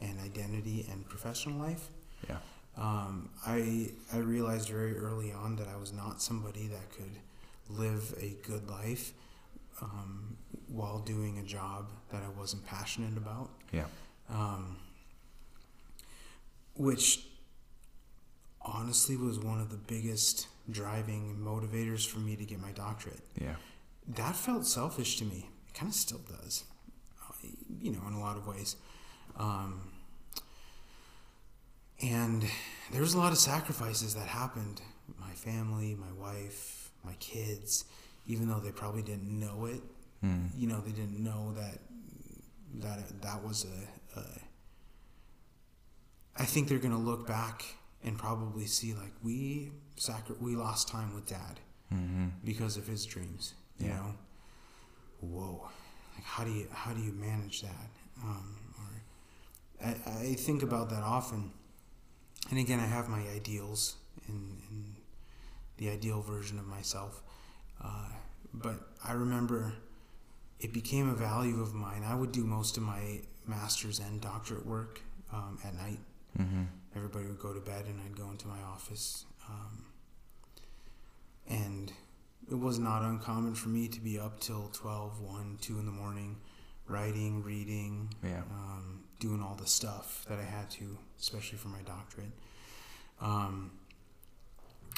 [0.00, 1.88] and identity and professional life.
[2.28, 2.36] Yeah.
[2.76, 7.18] Um, I I realized very early on that I was not somebody that could
[7.68, 9.12] live a good life
[9.80, 10.36] um,
[10.68, 13.50] while doing a job that I wasn't passionate about.
[13.72, 13.86] Yeah.
[14.30, 14.78] Um,
[16.74, 17.26] which
[18.62, 23.20] honestly was one of the biggest driving motivators for me to get my doctorate.
[23.40, 23.56] Yeah.
[24.08, 25.48] That felt selfish to me.
[25.74, 26.64] Kind of still does,
[27.80, 28.76] you know, in a lot of ways.
[29.36, 29.80] Um,
[32.02, 32.44] and
[32.92, 34.80] there was a lot of sacrifices that happened.
[35.20, 37.84] My family, my wife, my kids,
[38.26, 39.80] even though they probably didn't know it,
[40.24, 40.50] Mm.
[40.56, 41.78] you know, they didn't know that
[42.74, 44.18] that that was a.
[44.20, 44.24] a
[46.36, 47.64] I think they're gonna look back
[48.04, 51.58] and probably see like we sacri- we lost time with dad
[51.92, 52.28] Mm-hmm.
[52.44, 53.54] because of his dreams.
[53.78, 53.96] You Yeah.
[53.96, 54.14] know,
[55.22, 55.68] whoa,
[56.14, 57.88] like how do you how do you manage that?
[58.22, 61.50] Um, or I, I think about that often,
[62.50, 63.96] and again, I have my ideals
[64.28, 64.94] and, and
[65.78, 67.22] the ideal version of myself,
[67.82, 68.08] uh,
[68.52, 69.72] but I remember
[70.60, 72.02] it became a value of mine.
[72.06, 75.00] I would do most of my master's and doctorate work
[75.32, 75.98] um, at night
[76.38, 76.62] Mm-hmm.
[76.96, 79.26] everybody would go to bed and I'd go into my office.
[79.48, 79.84] Um,
[81.48, 81.92] and
[82.50, 85.92] it was not uncommon for me to be up till 12, 1, 2 in the
[85.92, 86.40] morning,
[86.86, 88.42] writing, reading, Yeah.
[88.50, 92.32] um, doing all the stuff that I had to, especially for my doctorate.
[93.20, 93.70] Um,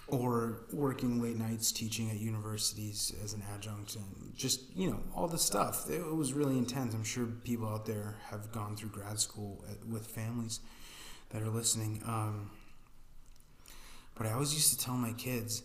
[0.09, 5.26] or working late nights teaching at universities as an adjunct and just, you know, all
[5.28, 5.88] the stuff.
[5.88, 6.94] It was really intense.
[6.94, 10.61] I'm sure people out there have gone through grad school at, with families
[11.30, 12.02] that are listening.
[12.07, 12.50] Um,
[14.14, 15.62] but I always used to tell my kids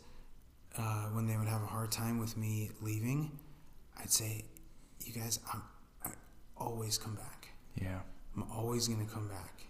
[0.77, 3.31] uh, when they would have a hard time with me leaving,
[3.99, 4.45] I'd say,
[5.05, 5.61] "You guys, I'm,
[6.05, 6.09] I
[6.57, 7.49] always come back.
[7.75, 7.99] Yeah.
[8.35, 9.65] I'm always gonna come back."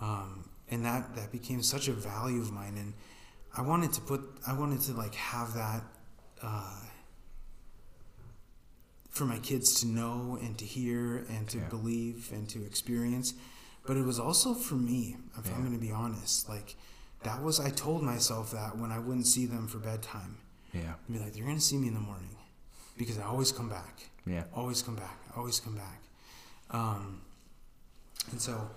[0.00, 2.94] Um, and that that became such a value of mine, and
[3.56, 5.82] I wanted to put, I wanted to like have that.
[6.42, 6.80] Uh,
[9.10, 11.68] for my kids to know and to hear and to Yeah.
[11.68, 13.32] believe and to experience
[13.86, 16.74] but it was also for me if i'm going to be honest like
[17.24, 20.38] that was i told myself that when i wouldn't see them for bedtime.
[20.72, 20.94] Yeah.
[21.08, 22.36] I'd be like they're going to see me in the morning.
[22.96, 24.10] Because i always come back.
[24.26, 24.44] Yeah.
[24.54, 25.18] always come back.
[25.36, 26.00] Always come back.
[26.70, 27.20] Um,
[28.30, 28.70] and so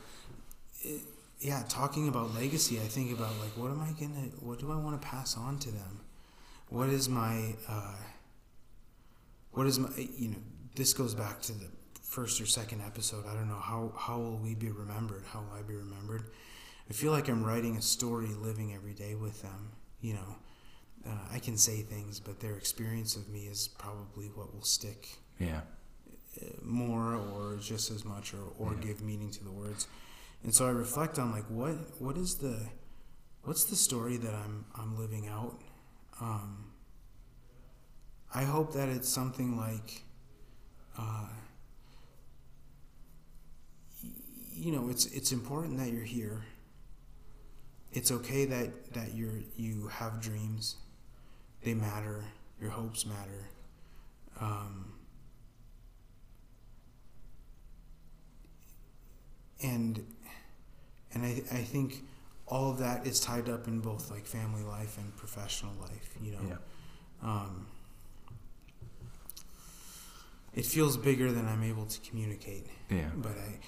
[0.81, 1.01] it,
[1.39, 4.71] yeah talking about legacy i think about like what am i going to what do
[4.71, 6.01] i want to pass on to them?
[6.69, 7.95] What is my uh,
[9.51, 10.37] what is my you know
[10.75, 11.67] this goes back to the
[12.01, 13.25] first or second episode.
[13.25, 15.23] I don't know how how will we be remembered?
[15.31, 16.23] How will i be remembered
[16.89, 19.71] i feel like i'm writing a story living every day with them
[20.01, 20.35] you know
[21.07, 25.07] uh, i can say things but their experience of me is probably what will stick
[25.39, 25.61] Yeah.
[26.41, 28.79] uh, more or just as much or, or Yeah.
[28.87, 29.87] give meaning to the words
[30.43, 32.57] and so i reflect on like what what is the
[33.43, 35.61] what's the story that i'm i'm living out
[36.21, 36.71] um,
[38.33, 40.03] i hope that it's something like
[40.97, 41.27] uh,
[44.03, 44.09] y-
[44.51, 46.43] you know it's it's important that you're here
[47.93, 50.75] it's okay that that you're you have dreams.
[51.63, 52.23] They matter.
[52.61, 53.49] Your hopes matter.
[54.39, 54.93] Um,
[59.61, 60.05] and
[61.13, 62.03] and I, I think
[62.47, 66.31] all of that is tied up in both like family life and professional life you
[66.31, 66.39] know?
[66.47, 66.55] Yeah.
[67.23, 67.67] um,
[70.53, 72.67] it feels bigger than I'm able to communicate.
[72.89, 73.09] Yeah.
[73.15, 73.59] but I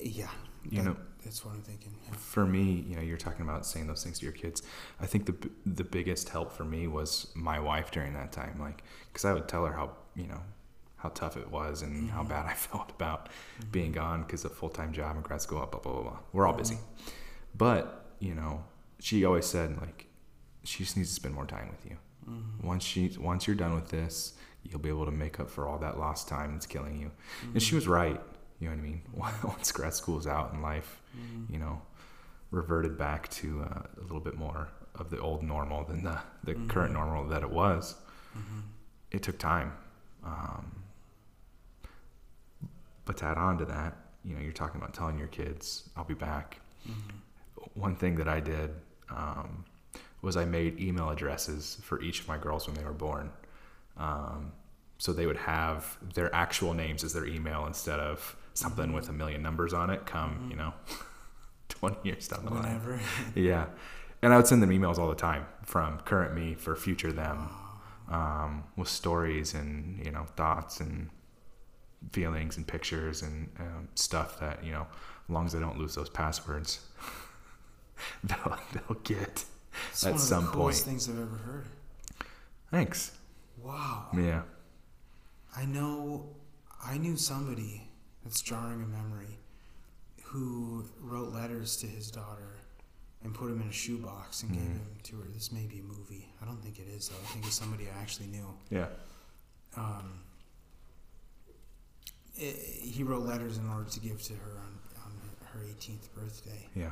[0.00, 0.28] yeah.
[0.70, 2.14] You that- know- that's what I'm thinking yeah.
[2.16, 4.62] For me, you know, you're talking about saying those things to your kids.
[5.00, 5.36] I think the
[5.80, 9.48] the biggest help for me was my wife during that time, like, because I would
[9.48, 10.40] tell her how you know
[10.96, 12.28] how tough it was and how Mhm.
[12.30, 13.28] bad I felt about
[13.70, 16.18] being gone because of full time job and grad school, blah blah blah blah.
[16.32, 16.78] We're all busy,
[17.54, 18.64] but you know,
[18.98, 20.06] she always said like,
[20.64, 21.96] she just needs to spend more time with you.
[22.28, 22.64] Mhm.
[22.64, 24.34] Once she once you're done with this,
[24.64, 27.10] you'll be able to make up for all that lost time that's killing you.
[27.52, 27.76] And she Mhm.
[27.76, 28.20] was right.
[28.58, 29.02] You know what I mean?
[29.44, 31.50] Once grad school's out and life, Mhm.
[31.50, 31.80] you know,
[32.50, 36.54] reverted back to uh, a little bit more of the old normal than the, the
[36.54, 36.68] Mhm.
[36.68, 37.96] current normal that it was.
[38.36, 38.62] Mhm.
[39.10, 39.72] It took time.
[40.24, 40.72] Um,
[43.04, 46.04] but to add on to that, you know, you're talking about telling your kids, I'll
[46.04, 46.60] be back.
[46.88, 47.12] Mhm.
[47.74, 48.74] One thing that I did
[49.08, 49.64] um,
[50.22, 53.30] was I made email addresses for each of my girls when they were born.
[53.96, 54.52] Um,
[54.98, 59.12] so they would have their actual names as their email instead of something with a
[59.12, 60.50] million numbers on it come, Mhm.
[60.50, 60.72] you know,
[61.68, 62.62] 20 years down the line.
[62.64, 63.00] whenever
[63.34, 63.66] Yeah.
[64.22, 67.48] And I would send them emails all the time from current me for future them.
[67.50, 71.10] Oh, um, with stories and you know thoughts and
[72.12, 74.86] feelings and pictures and um, stuff that you know,
[75.28, 76.80] as long as I don't lose those passwords,
[78.24, 79.44] they'll they'll get
[79.90, 81.00] It's at one of some the coolest point.
[81.00, 81.66] things I've ever heard.
[82.70, 83.12] Thanks.
[83.62, 84.06] Wow.
[84.16, 84.42] Yeah.
[85.56, 86.28] I know,
[86.84, 87.85] I knew somebody
[88.26, 89.38] that's jarring a memory
[90.24, 92.56] who wrote letters to his daughter
[93.22, 94.78] and put them in a shoebox and gave Mhm.
[94.84, 95.28] them to her.
[95.28, 96.28] This may be a movie.
[96.42, 97.16] I don't think it is though.
[97.22, 98.52] I think it's somebody I actually knew.
[98.70, 98.88] Yeah.
[99.76, 100.24] Um,
[102.38, 105.12] i he wrote letters in order to give to her on, on
[105.52, 106.68] her 18th birthday.
[106.74, 106.90] Yeah.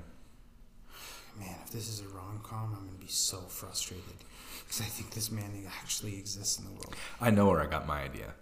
[1.39, 4.23] Man, if this is a rom com, I'm gonna be so frustrated
[4.65, 6.95] because I think this man actually exists in the world.
[7.21, 8.35] I know where I got my idea.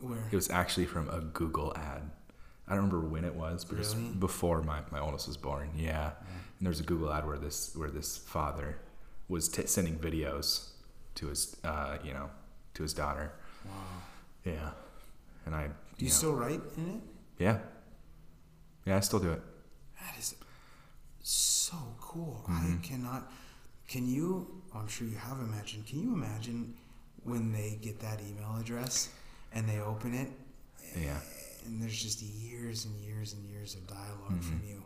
[0.00, 2.10] Where It was actually from a Google ad.
[2.70, 5.70] I don't remember when it was, but it was before my, my oldest was born.
[5.76, 6.12] Yeah.
[6.58, 8.78] And there was a Google ad where this where this father
[9.28, 10.68] was t- sending videos
[11.16, 12.30] to his uh, you know
[12.74, 13.32] to his daughter.
[13.66, 13.72] wow.
[14.44, 14.70] Yeah.
[15.46, 17.42] And I Do you you know, still write in it?
[17.44, 17.58] yeah
[18.86, 19.42] yeah I still do it.
[20.00, 20.34] That is
[21.22, 22.44] so cool.
[22.48, 22.78] Mhm.
[22.78, 23.32] I cannot.
[23.88, 24.62] Can you?
[24.74, 25.86] I'm sure you have imagined.
[25.86, 26.74] Can you imagine
[27.24, 29.08] when they get that email address
[29.52, 30.30] and they open it
[30.96, 31.18] Yeah.
[31.66, 34.68] And there's just years and years and years of dialog from Mhm.
[34.68, 34.82] you?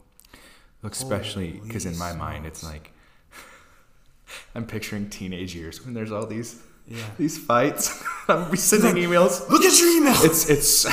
[0.83, 2.93] Especially because in my mind it's like
[4.55, 6.99] I'm picturing teenage years when there's all these Yeah.
[7.19, 8.03] these fights.
[8.29, 9.49] I'm sending emails.
[9.49, 10.17] Look at your email.
[10.23, 10.87] It's it's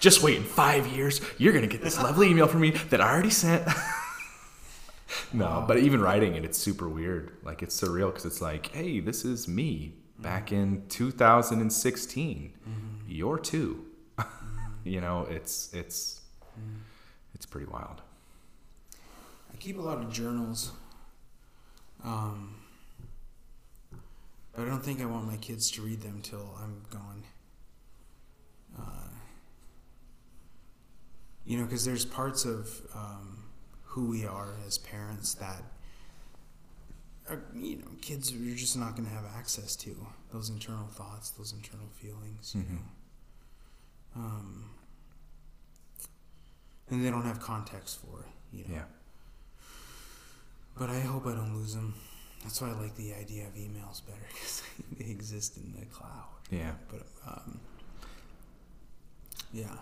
[0.00, 3.10] just wait in five years you're gonna get this lovely email from me that I
[3.12, 3.66] already sent.
[5.32, 5.64] no, Wow.
[5.68, 7.32] but even writing it, it's super weird.
[7.42, 12.52] Like it's surreal because it's like, hey, this is me back in 2016.
[13.06, 13.83] You're two.
[14.84, 16.20] You know, it's it's
[17.34, 18.02] it's pretty wild.
[19.52, 20.72] I keep a lot of journals.
[22.02, 22.56] Um,
[24.52, 27.24] but I don't think I want my kids to read them till I'm gone.
[28.78, 29.08] Uh,
[31.44, 33.44] you know, because there's parts of um,
[33.84, 35.62] who we are as parents that,
[37.28, 39.96] are, you know, kids you're just not going to have access to
[40.32, 42.52] those internal thoughts, those internal feelings.
[42.54, 42.70] You Mhm.
[42.74, 42.78] know.
[44.16, 44.70] Um,
[46.90, 48.56] and they don't have context for it.
[48.56, 48.74] You know.
[48.74, 48.84] Yeah.
[50.78, 51.94] But I hope I don't lose them.
[52.42, 54.62] That's why I like the idea of emails better because
[54.98, 56.26] they exist in the cloud.
[56.50, 56.72] Yeah.
[56.90, 57.60] But um,
[59.52, 59.76] yeah.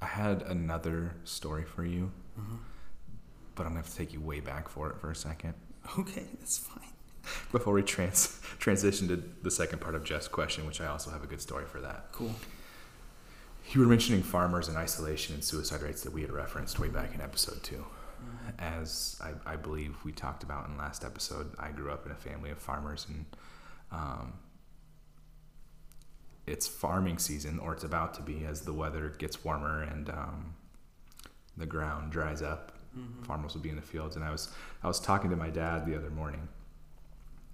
[0.00, 2.56] I had another story for you, uh
[3.54, 5.54] but I'm gonna have to take you way back for it for a second.
[5.98, 6.88] Okay, that's fine.
[7.52, 11.22] Before we trans transition to the second part of Jeff's question, which I also have
[11.22, 12.06] a good story for that.
[12.12, 12.34] Cool.
[13.70, 17.14] You were mentioning farmers and isolation and suicide rates that we had referenced way back
[17.14, 17.84] in episode two.
[18.58, 22.16] As I, I believe we talked about in last episode, I grew up in a
[22.16, 23.24] family of farmers, and
[23.90, 24.34] um,
[26.46, 30.54] it's farming season, or it's about to be, as the weather gets warmer and um,
[31.56, 32.72] the ground dries up.
[32.96, 33.24] Mhm.
[33.26, 35.86] Farmers will be in the fields, and I was I was talking to my dad
[35.86, 36.46] the other morning,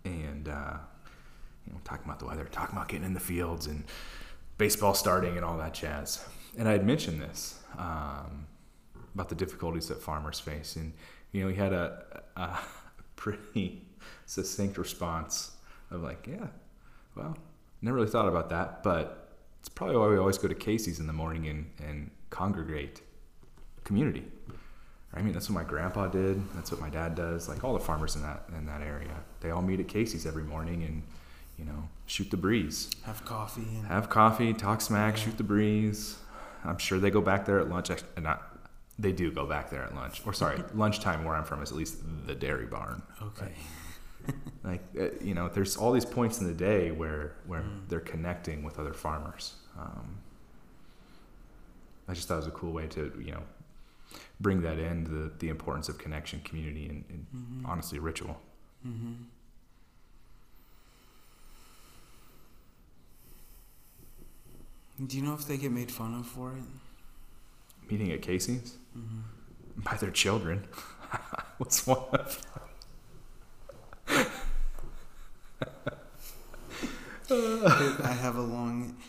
[0.04, 0.78] and uh,
[1.66, 3.84] you know talking about the weather, talking about getting in the fields and
[4.58, 6.24] baseball starting and all that jazz.
[6.58, 8.46] And I had mentioned this um,
[9.14, 10.92] about the difficulties that farmers face, and
[11.32, 12.58] you know he had a, a
[13.16, 13.82] pretty
[14.26, 15.52] succinct response
[15.90, 16.48] of like, yeah,
[17.14, 17.36] well,
[17.80, 21.06] never really thought about that, but it's probably why we always go to Casey's in
[21.06, 23.02] the morning and, and congregate
[23.84, 24.24] community.
[25.14, 26.42] I mean, that's what my grandpa did.
[26.54, 27.48] That's what my dad does.
[27.48, 30.44] Like all the farmers in that in that area, they all meet at Casey's every
[30.44, 31.02] morning and
[31.58, 36.16] you know shoot the breeze Have coffee and have coffee, talk smack, shoot the breeze.
[36.64, 37.90] I'm sure they go back there at lunch.
[37.90, 38.42] Actually, not,
[38.98, 40.22] they do go back there at lunch.
[40.26, 43.02] Or sorry, lunchtime where I'm from is at least the dairy barn.
[43.22, 43.52] okay.
[44.64, 47.88] Like uh, you know, there's all these points in the day where where Mm.
[47.88, 49.54] they're connecting with other farmers.
[49.78, 50.18] Um,
[52.08, 53.42] I just thought it was a cool way to you know
[54.40, 57.68] bring that in the the importance of connection, community, and, and Mhm.
[57.68, 58.40] honestly ritual.
[58.86, 59.12] Mm-hmm.
[65.06, 67.90] Do you know if they get made fun of for it?
[67.90, 69.80] Meeting at Casey's Mm-hmm.
[69.82, 70.64] by their children.
[71.58, 72.44] What's one of
[77.30, 78.96] I have a long.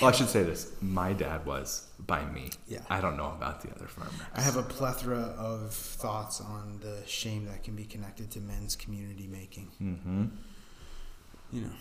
[0.00, 0.72] Well, I should say this.
[0.80, 2.48] My dad was by me.
[2.66, 2.78] Yeah.
[2.88, 4.14] I don't know about the other farmers.
[4.34, 8.76] I have a plethora of thoughts on the shame that can be connected to men's
[8.76, 9.68] community making.
[9.82, 10.24] Mm-hmm.
[11.52, 11.72] You know,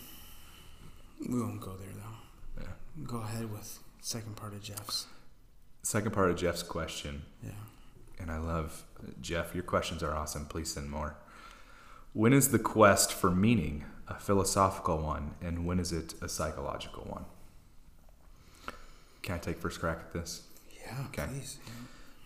[1.28, 2.62] we won't go there though.
[2.64, 3.04] Yeah.
[3.06, 5.08] Go ahead with second part of Jeff's.
[5.84, 7.52] Second part of Jeff's question, Yeah.
[8.20, 8.84] and I love
[9.22, 9.54] Jeff.
[9.56, 10.46] Your questions are awesome.
[10.46, 11.16] Please send more.
[12.14, 17.04] When is the quest for meaning a philosophical one, and when is it a psychological
[17.04, 17.26] one?
[19.22, 20.44] Can I take first crack at this?
[20.72, 21.28] Yeah, Okay.
[21.28, 21.60] please.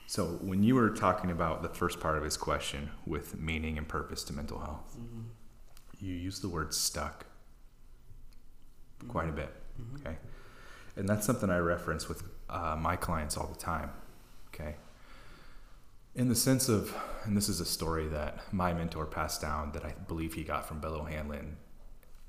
[0.08, 3.88] So, when you were talking about the first part of his question with meaning and
[3.88, 5.22] purpose to mental health, mm-hmm.
[6.00, 7.26] you used the word stuck
[9.08, 9.50] quite a bit.
[10.00, 10.16] Okay.
[10.96, 13.90] And that's something I reference with uh, my clients all the time.
[14.54, 14.76] Okay.
[16.16, 16.96] In the sense of,
[17.26, 20.68] and this is a story that my mentor passed down that I believe he got
[20.68, 21.58] from Bill O'Hanlon.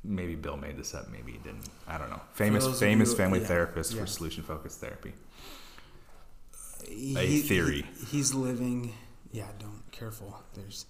[0.02, 1.68] Maybe Bill made this up, maybe he didn't.
[1.86, 2.20] I don't know.
[2.32, 4.00] Famous, famous you- family yeah, therapist yeah.
[4.00, 5.12] for solution focused therapy.
[6.88, 7.86] He- A he- theory.
[8.08, 8.92] he's living.
[9.32, 10.38] Yeah, don't careful.
[10.54, 10.86] There's.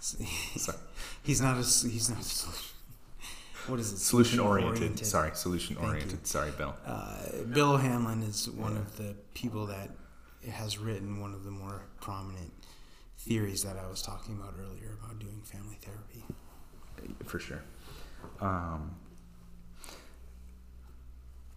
[0.00, 0.78] Sorry.
[1.22, 1.62] He's not a.
[1.62, 2.20] He's not.
[2.20, 2.75] A, solution-
[3.68, 3.98] what is it?
[3.98, 5.04] Solution oriented.
[5.04, 6.26] Sorry, solution oriented.
[6.26, 6.74] Sorry, Bill.
[6.86, 7.16] Uh,
[7.52, 9.90] Bill O'Hanlon is one of the people that
[10.50, 12.52] has written one of the more prominent
[13.18, 16.24] theories that I was talking about earlier about doing family therapy.
[17.24, 17.62] for sure.
[18.40, 18.94] Um,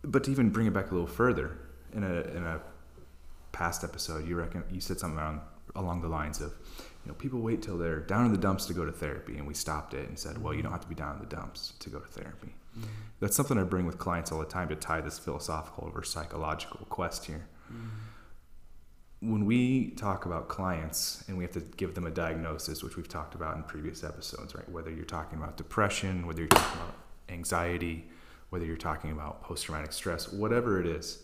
[0.03, 1.57] but to even bring it back a little further,
[1.93, 2.61] in a in a
[3.51, 5.41] past episode, you reckon you said something around,
[5.75, 6.53] along the lines of,
[7.03, 9.47] you know, people wait till they're down in the dumps to go to therapy, and
[9.47, 11.73] we stopped it and said, well, you don't have to be down in the dumps
[11.79, 12.53] to go to therapy.
[12.77, 12.85] Mm.
[13.19, 16.85] That's something I bring with clients all the time to tie this philosophical over psychological
[16.89, 17.47] quest here.
[17.71, 17.89] Mm.
[19.21, 23.09] When we talk about clients and we have to give them a diagnosis, which we've
[23.09, 24.69] talked about in previous episodes, right?
[24.69, 26.95] Whether you're talking about depression, whether you're talking about
[27.27, 28.07] anxiety,
[28.49, 31.23] whether you're talking about post traumatic stress, whatever it is,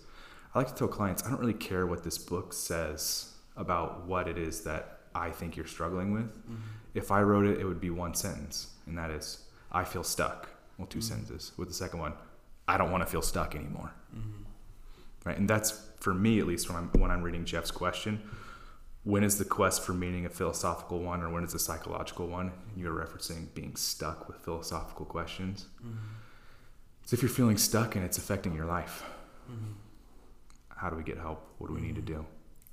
[0.53, 4.27] I like to tell clients I don't really care what this book says about what
[4.27, 6.37] it is that I think you're struggling with.
[6.93, 10.49] If I wrote it, it would be one sentence, and that is, I feel stuck.
[10.77, 11.07] Well, 2 mm-hmm.
[11.07, 11.51] sentences.
[11.57, 12.13] With the second one,
[12.67, 13.91] I don't want to feel stuck anymore.
[14.15, 14.43] Mm-hmm.
[15.23, 18.21] Right, and that's for me at least when I'm when I'm reading Jeff's question.
[19.03, 22.51] When is the quest for meaning a philosophical one, or when is a psychological one?
[22.69, 25.65] And you're referencing being stuck with philosophical questions.
[25.79, 25.97] Mm-hmm.
[27.05, 29.03] So if you're feeling stuck and it's affecting your life,
[30.75, 31.47] how do we get help?
[31.57, 32.25] What do we need to do?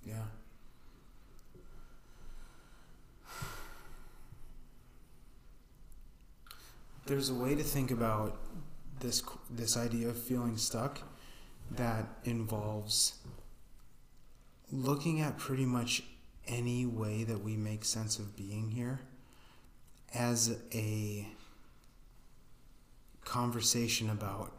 [0.06, 0.24] Yeah.
[7.06, 8.38] There's a way to think about
[9.00, 11.00] this this idea of feeling stuck
[11.70, 13.14] that involves
[14.70, 16.02] looking at pretty much
[16.46, 19.00] any way that we make sense of being here
[20.14, 21.28] as a
[23.24, 24.52] conversation about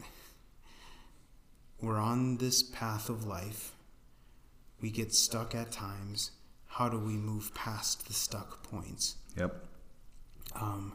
[1.80, 3.74] we're on this path of life
[4.84, 6.32] we get stuck at times.
[6.66, 9.16] How do we move past the stuck points?
[9.34, 9.64] Yep.
[10.54, 10.92] Um,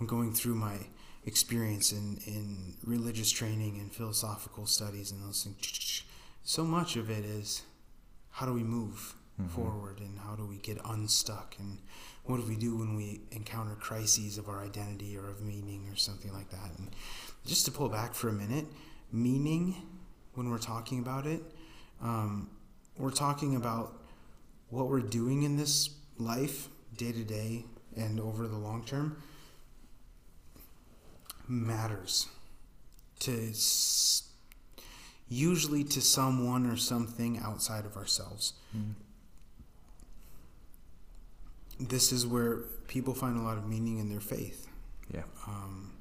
[0.00, 0.78] I'm going through my
[1.26, 6.02] experience in, in religious training and philosophical studies and those things.
[6.42, 7.62] So much of it is
[8.30, 9.14] how do we move
[9.48, 11.78] forward and how do we get unstuck and
[12.24, 15.96] what do we do when we encounter crises of our identity or of meaning or
[15.96, 16.70] something like that.
[16.78, 16.90] And
[17.46, 18.66] just to pull back for a minute,
[19.12, 19.74] meaning,
[20.34, 21.42] when we're talking about it,
[22.02, 22.50] um,
[22.98, 23.94] we're talking about
[24.68, 27.64] what we're doing in this life day to day
[27.96, 29.16] and over the long term
[31.50, 32.28] matters
[33.20, 33.52] to
[35.28, 38.54] usually to someone or something outside of ourselves.
[41.78, 42.56] This is where
[42.88, 44.68] people find a lot of meaning in their faith.
[45.12, 45.22] Yeah.
[45.46, 45.92] Um,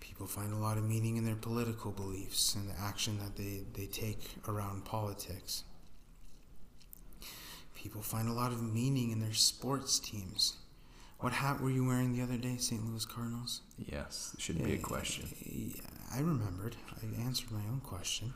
[0.00, 3.62] people find a lot of meaning in their political beliefs and the action that they,
[3.74, 5.64] they take around politics.
[7.74, 10.56] People find a lot of meaning in their sports teams.
[11.20, 12.84] What hat were you wearing the other day, St.
[12.84, 13.62] Louis Cardinals?
[13.78, 14.32] Yes.
[14.34, 15.26] It shouldn't be a question.
[15.44, 15.80] Yeah,
[16.14, 16.76] I remembered.
[17.02, 18.34] I answered my own question.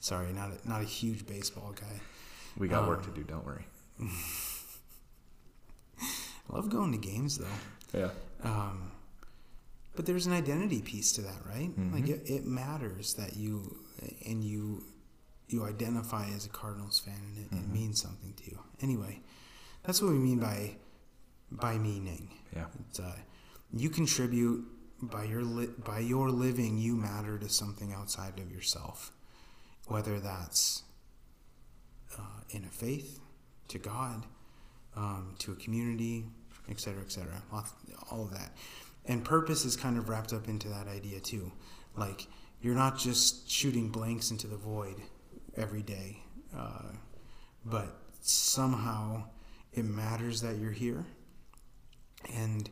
[0.00, 2.00] Sorry, not a, not a huge baseball guy.
[2.56, 3.24] We got work to Um, do.
[3.24, 3.66] Don't worry.
[4.00, 4.06] I
[6.50, 7.98] love going to games though.
[7.98, 8.10] Yeah.
[8.42, 8.92] Um,
[9.96, 11.70] but there's an identity piece to that, right?
[11.92, 12.08] Like Mhm.
[12.10, 13.76] it, it matters that you
[14.26, 14.84] and you
[15.48, 17.72] you identify as a Cardinals fan and it, it Mhm.
[17.72, 18.58] means something to you.
[18.80, 19.20] Anyway,
[19.82, 20.76] that's what we mean by
[21.50, 22.30] by meaning.
[22.54, 22.66] Yeah.
[22.88, 23.16] It's, uh,
[23.72, 24.64] you contribute
[25.00, 26.78] by your li- by your living.
[26.78, 29.12] You matter to something outside of yourself,
[29.86, 30.82] whether that's
[32.18, 33.20] uh, in a faith,
[33.68, 34.26] to God,
[34.96, 36.24] um, to a community,
[36.70, 37.42] et cetera, et cetera.
[38.10, 38.52] All of that,
[39.04, 41.52] and purpose is kind of wrapped up into that idea too.
[41.96, 42.26] Like
[42.60, 44.96] you're not just shooting blanks into the void
[45.56, 46.22] every day,
[46.56, 46.92] uh,
[47.64, 49.24] but somehow
[49.72, 51.04] it matters that you're here
[52.34, 52.68] and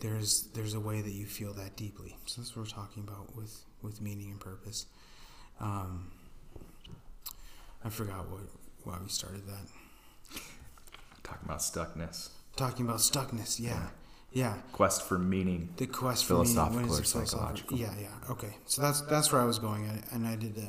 [0.00, 2.16] there's there's a way that you feel that deeply.
[2.26, 4.86] So that's what we're talking about with with meaning and purpose.
[5.60, 6.10] Um,
[7.84, 8.42] I forgot what
[8.84, 10.40] why we started that.
[11.22, 12.30] Talking about stuckness.
[12.56, 13.88] Talking about stuckness, yeah,
[14.32, 14.54] Yeah.
[14.72, 15.70] Quest for meaning.
[15.76, 16.56] The quest for meaning.
[16.56, 17.26] When Philosophical or it philosophical?
[17.26, 17.78] psychological?
[17.78, 18.30] Yeah, yeah.
[18.30, 18.56] Okay.
[18.66, 20.62] So that's that's where I was going, at, and I did uh,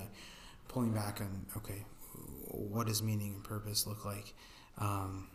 [0.68, 1.46] pulling back on.
[1.58, 1.86] Okay,
[2.48, 4.34] what does meaning and purpose look like?
[4.80, 5.28] Um,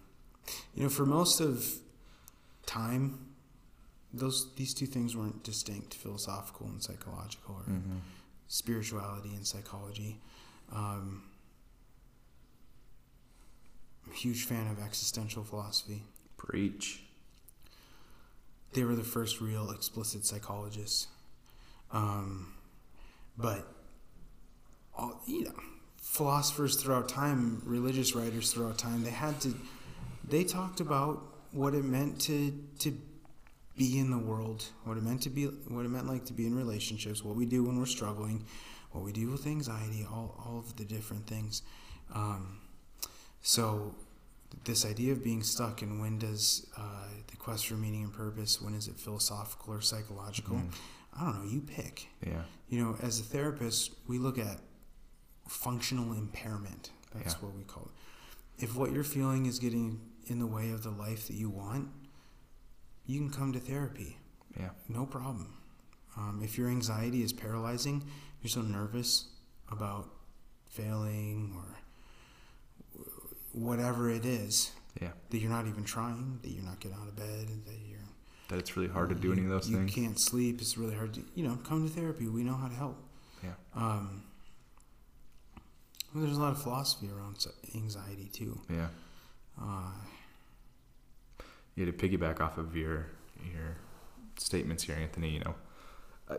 [0.75, 1.65] you know, for most of
[2.67, 3.27] time,
[4.13, 7.99] those these two things weren't distinct: philosophical and psychological, or Mm-hmm.
[8.49, 10.21] spirituality and psychology.
[10.73, 11.25] Um,
[14.07, 16.03] I'm a huge fan of existential philosophy.
[16.37, 17.03] Preach.
[18.73, 21.09] They were the first real explicit psychologists.
[21.93, 22.55] Um,
[23.37, 23.67] but,
[24.97, 25.55] all, you know,
[26.01, 29.55] philosophers throughout time, religious writers throughout time, they had to,
[30.27, 32.96] they talked about what it meant to, to
[33.76, 36.46] be in the world, what it meant to be, what it meant like to be
[36.46, 38.44] in relationships, what we do when we're struggling,
[38.90, 41.62] what we do with anxiety, all, all of the different things.
[42.14, 42.59] Um,
[43.42, 43.94] so,
[44.64, 48.61] this idea of being stuck and when does uh, the quest for meaning and purpose,
[48.61, 50.57] when is it philosophical or psychological?
[50.57, 50.72] Mhm.
[51.18, 52.09] I don't know, you pick.
[52.26, 52.42] Yeah.
[52.68, 54.59] You know, as a therapist, we look at
[55.48, 56.90] functional impairment.
[57.14, 57.40] That's Yeah.
[57.40, 58.64] what we call it.
[58.64, 60.00] If what you're feeling is getting
[60.33, 61.89] in the way of the life that you want,
[63.07, 64.16] you can come to therapy.
[64.59, 64.70] Yeah.
[64.89, 65.55] No problem.
[66.16, 68.03] Um, if your anxiety is paralyzing,
[68.41, 69.26] you're so nervous
[69.70, 70.09] about
[70.68, 71.78] failing or
[73.53, 75.12] whatever it is Yeah.
[75.30, 77.99] that you're not even trying, that you're not getting out of bed, that you're
[78.49, 79.97] That it's really hard to do you- any of those you things.
[79.97, 80.61] You can't sleep.
[80.61, 82.26] It's really hard to, you know, come to therapy.
[82.28, 82.99] We know how to help.
[83.43, 83.55] Yeah.
[83.74, 84.24] Um,
[86.12, 88.61] well, there's a lot of philosophy around anxiety too.
[88.68, 88.89] Yeah.
[89.59, 89.93] Uh,
[91.75, 93.07] Yeah, to piggyback off of your
[93.45, 93.77] your
[94.37, 95.55] statements here, Anthony, you know,
[96.29, 96.37] uh,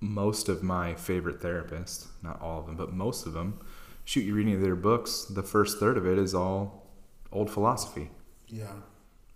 [0.00, 3.60] most of my favorite therapists, not all of them, but most of them,
[4.04, 6.86] shoot, you read any of their books, the first third of it is all
[7.32, 8.10] old philosophy.
[8.48, 8.72] yeah,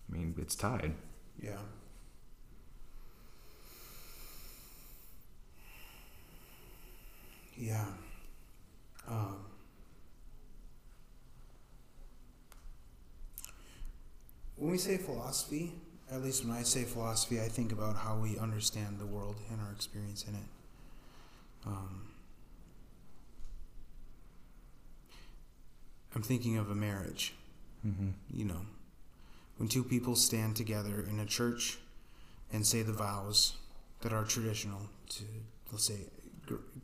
[0.08, 0.94] I mean, it's tied.
[1.42, 1.58] yeah.
[7.56, 7.84] Yeah.
[9.08, 9.36] Um,
[14.58, 15.74] when we say philosophy,
[16.10, 19.60] at least when I say philosophy, I think about how we understand the world and
[19.60, 20.48] our experience in it.
[21.66, 22.08] Um,
[26.14, 27.34] I'm thinking of a marriage.
[27.86, 28.08] Mm-hmm.
[28.32, 28.60] You know,
[29.58, 31.78] when two people stand together in a church
[32.52, 33.54] and say the vows
[34.00, 34.80] that are traditional
[35.10, 35.24] to,
[35.70, 35.98] let's say,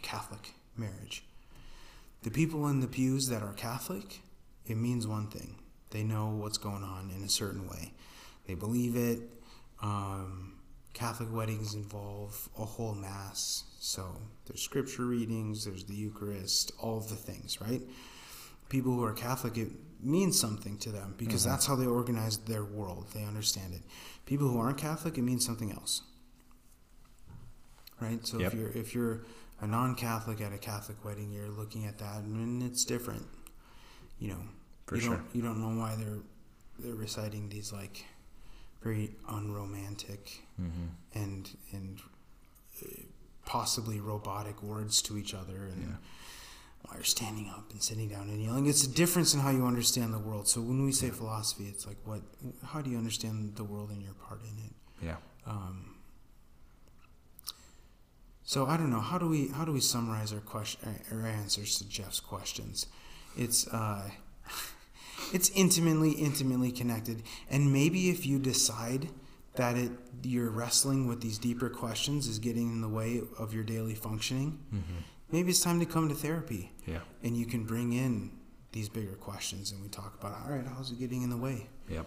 [0.03, 1.25] Catholic marriage.
[2.23, 4.21] The people in the pews that are Catholic,
[4.67, 5.57] it means one thing.
[5.95, 7.93] They know what's going on in a certain way.
[8.49, 9.21] They believe it.
[9.81, 10.55] Um,
[10.93, 13.63] Catholic weddings involve a whole mass.
[13.79, 14.05] So
[14.47, 17.81] there's scripture readings, there's the Eucharist, all of the things, right?
[18.69, 19.69] People who are Catholic, it
[20.01, 21.51] means something to them because Mhm.
[21.51, 23.07] that's how they organize their world.
[23.15, 23.83] They understand it.
[24.27, 26.03] People who aren't Catholic, it means something else.
[28.01, 28.27] Right?
[28.27, 28.53] So Yep.
[28.53, 29.25] if you're if you're
[29.61, 33.29] a non-Catholic at a Catholic wedding, you're looking at that and it's different.
[34.19, 34.41] You know,
[34.87, 35.17] For you sure.
[35.17, 36.19] don't you don't know why they're
[36.79, 38.05] they're reciting these like
[38.83, 40.87] very unromantic Mm-hmm.
[41.23, 42.01] and and
[42.83, 42.87] uh,
[43.45, 45.97] possibly robotic words to each other and Yeah.
[46.83, 49.67] while you're standing up and sitting down and yelling it's a difference in how you
[49.67, 52.23] understand the world so when we say philosophy it's like what
[52.67, 54.73] how do you understand the world and your part in it
[55.03, 55.17] Yeah.
[55.47, 55.97] um,
[58.45, 61.77] so I don't know how do we how do we summarize our question our answers
[61.79, 62.87] to Jeff's questions
[63.37, 64.09] it's uh,
[65.37, 69.09] it's intimately intimately connected and maybe if you decide
[69.57, 69.91] that it
[70.23, 74.59] you're wrestling with these deeper questions is getting in the way of your daily functioning
[74.75, 75.01] Mm-hmm.
[75.35, 77.01] maybe it's time to come to therapy Yeah.
[77.25, 78.31] and you can bring in
[78.77, 81.59] these bigger questions and we talk about all right how's it getting in the way
[81.89, 82.07] Yep.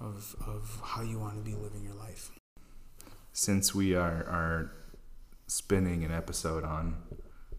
[0.00, 2.30] of, of how you want to be living your life
[3.32, 4.60] Since we are are
[5.46, 6.84] spinning an episode on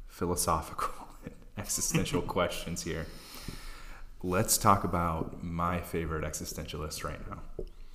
[0.08, 0.94] philosophical
[1.26, 3.06] and existential questions here,
[4.24, 7.40] let's talk about my favorite existentialist right now.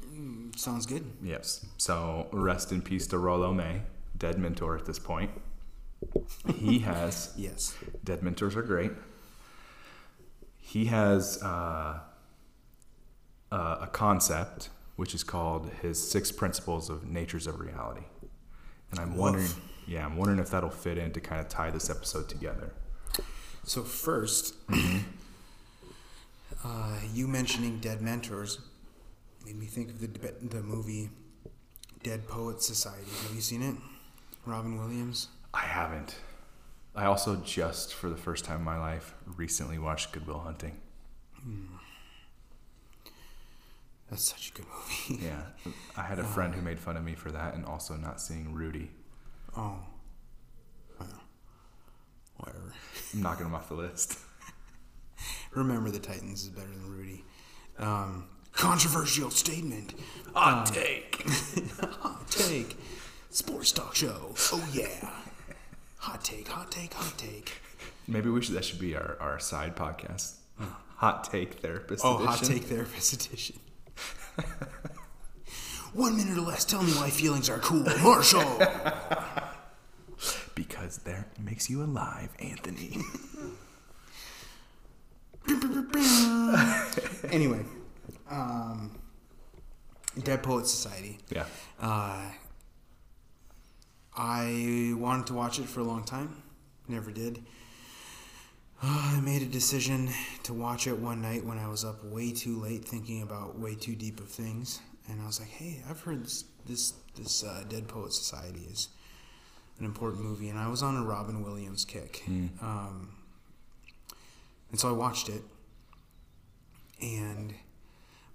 [0.06, 1.66] Mm, sounds good Yes.
[1.76, 3.82] So rest in peace to Rollo May,
[4.16, 5.30] dead mentor at this point.
[6.56, 8.92] He has yes dead mentors are great.
[10.60, 12.00] He has uh,
[13.52, 18.04] uh, a concept which is called his six principles of natures of reality,
[18.90, 19.48] and I'm wondering,
[19.86, 22.72] yeah, I'm wondering if that'll fit in to kind of tie this episode together.
[23.64, 24.54] so first
[26.64, 28.58] uh, you mentioning dead mentors
[29.44, 30.08] made me think of the
[30.48, 31.10] the movie
[32.02, 33.76] dead poets society have you seen it
[34.46, 36.16] robin williams I haven't.
[36.96, 40.80] I also just, for the first time in my life, recently watched Good Will Hunting.
[44.10, 45.24] That's such a good movie.
[45.24, 45.42] Yeah,
[45.96, 48.52] I had a friend who made fun of me for that, and also not seeing
[48.52, 48.90] Rudy.
[49.56, 49.76] Oh.
[50.98, 51.08] Well,
[52.38, 52.72] whatever.
[53.12, 54.18] I'm knocking him off the list.
[55.52, 57.24] Remember the Titans is better than Rudy.
[57.78, 59.94] Um, controversial statement.
[60.34, 61.24] Hot take.
[62.00, 62.76] Hot take.
[63.30, 64.34] Sports talk show.
[64.52, 65.10] Oh yeah.
[65.98, 67.52] Hot take, hot take, hot take.
[68.06, 68.54] Maybe we should.
[68.54, 70.34] That should be our, our side podcast.
[70.96, 72.04] Hot take therapist.
[72.04, 72.16] Edition.
[72.20, 72.26] Oh, edition.
[72.26, 73.58] hot take therapist edition.
[75.94, 76.64] One minute or less.
[76.64, 78.58] Tell me why feelings are cool, Marshall.
[80.54, 82.98] because there makes you alive, Anthony.
[87.30, 87.64] anyway,
[88.30, 88.98] um,
[90.22, 91.18] Dead Poet Society.
[91.30, 91.44] yeah.
[91.80, 92.22] Uh,
[94.16, 96.42] I wanted to watch it for a long time,
[96.88, 97.38] never did.
[98.82, 100.08] Uh, I made a decision
[100.44, 103.74] to watch it one night when I was up way too late, thinking about way
[103.74, 107.64] too deep of things, and I was like, "Hey, I've heard this this, this uh,
[107.68, 108.88] Dead Poet Society is
[109.78, 112.22] an important movie," and I was on a Robin Williams kick,
[112.62, 113.08] um,
[114.70, 115.42] and so I watched it.
[117.00, 117.54] And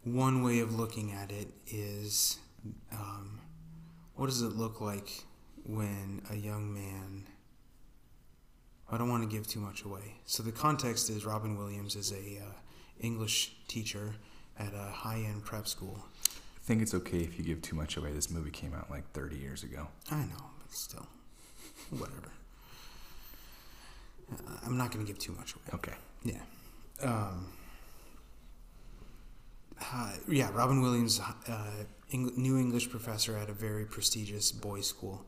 [0.03, 2.37] one way of looking at it is,
[2.91, 3.39] um,
[4.15, 5.23] what does it look like
[5.63, 7.25] when a young man
[8.91, 10.15] I don't want to give too much away.
[10.25, 12.51] So the context is Robin Williams is a uh,
[12.99, 14.15] English teacher
[14.57, 15.99] at a high-end prep school.
[16.25, 18.11] I think it's okay if you give too much away.
[18.11, 19.87] This movie came out like 30 years ago.
[20.11, 21.07] I know, but still,
[21.91, 22.31] whatever.
[24.31, 25.63] Uh, I'm not going to give too much away.
[25.75, 25.93] Okay.
[26.23, 26.41] Yeah.
[27.01, 27.47] Um,
[29.81, 35.25] uh, yeah, Robin Williams, uh, Eng- new English professor at a very prestigious boys' school.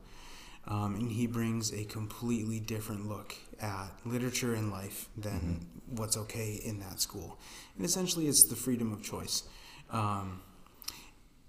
[0.66, 6.60] Um, and he brings a completely different look at literature and life than what's okay
[6.64, 7.38] in that school.
[7.76, 9.42] And essentially, it's the freedom of choice.
[9.90, 10.40] Um,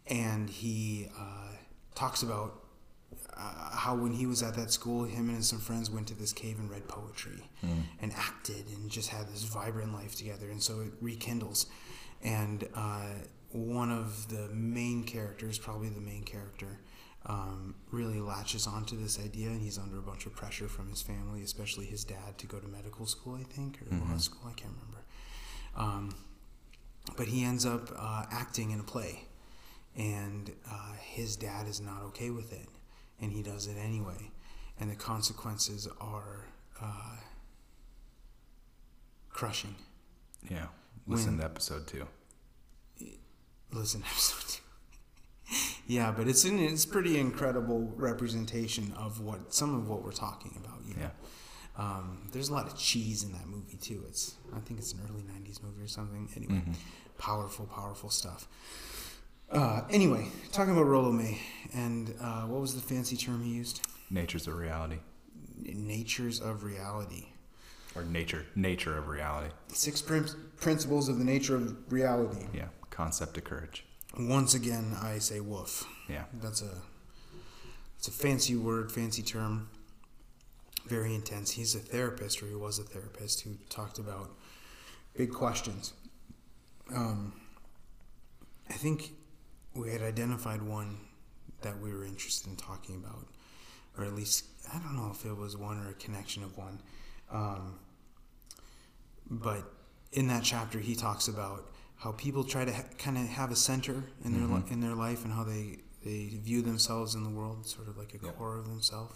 [0.07, 1.55] and he uh,
[1.93, 2.62] talks about
[3.37, 6.33] uh, how when he was at that school, him and some friends went to this
[6.33, 7.49] cave and read poetry
[8.01, 10.49] and acted and just had this vibrant life together.
[10.49, 11.67] And so it rekindles.
[12.23, 13.09] And uh,
[13.51, 16.79] one of the main characters, probably the main character,
[17.25, 21.01] um, really latches onto this idea, and he's under a bunch of pressure from his
[21.01, 24.53] family, especially his dad, to go to medical school, I think, or law school, I
[24.53, 25.03] can't remember.
[25.77, 26.15] Um,
[27.17, 29.25] but he ends up uh, acting in a play,
[29.95, 32.67] and uh, his dad is not okay with it,
[33.23, 34.31] and he does it anyway,
[34.79, 36.45] and the consequences are
[36.81, 37.17] uh,
[39.29, 39.75] crushing.
[40.49, 40.67] Yeah.
[41.07, 42.07] Listen When- to episode two.
[43.71, 45.55] Listen, to episode two.
[45.87, 50.53] yeah, but it's an it's pretty incredible representation of what some of what we're talking
[50.63, 50.79] about.
[50.87, 51.01] You know?
[51.01, 51.09] Yeah.
[51.75, 54.03] Um, there's a lot of cheese in that movie too.
[54.07, 56.29] It's I think it's an early '90s movie or something.
[56.35, 56.73] Anyway, Mm-hmm.
[57.17, 58.47] powerful, powerful stuff.
[59.53, 61.39] Uh, anyway, talking about Rollo May,
[61.75, 63.85] and uh, what was the fancy term he used?
[64.09, 64.97] Nature's of reality.
[65.61, 67.27] Natures of reality.
[67.95, 68.47] Or nature.
[68.55, 69.53] Nature of reality.
[69.67, 70.27] Six prin-
[70.57, 72.47] principles of the nature of reality.
[72.51, 72.69] Yeah.
[72.89, 73.85] Concept of courage.
[74.17, 75.85] Once again, I say woof.
[76.09, 76.23] Yeah.
[76.41, 76.81] That's a
[77.97, 79.69] it's a fancy word, fancy term.
[80.87, 81.51] Very intense.
[81.51, 84.31] He's a therapist, or he was a therapist, who talked about
[85.15, 85.93] big questions.
[86.93, 87.33] Um,
[88.69, 89.11] I think
[89.75, 90.97] we had identified one
[91.61, 93.25] that we were interested in talking about,
[93.97, 96.81] or at least I don't know if it was one or a connection of one.
[97.31, 97.79] Um,
[99.29, 99.63] but
[100.11, 103.55] in that chapter, he talks about how people try to ha- kind of have a
[103.55, 107.29] center in their li- in their life and how they they view themselves in the
[107.29, 108.31] world, sort of like a Yeah.
[108.33, 109.15] core of themselves.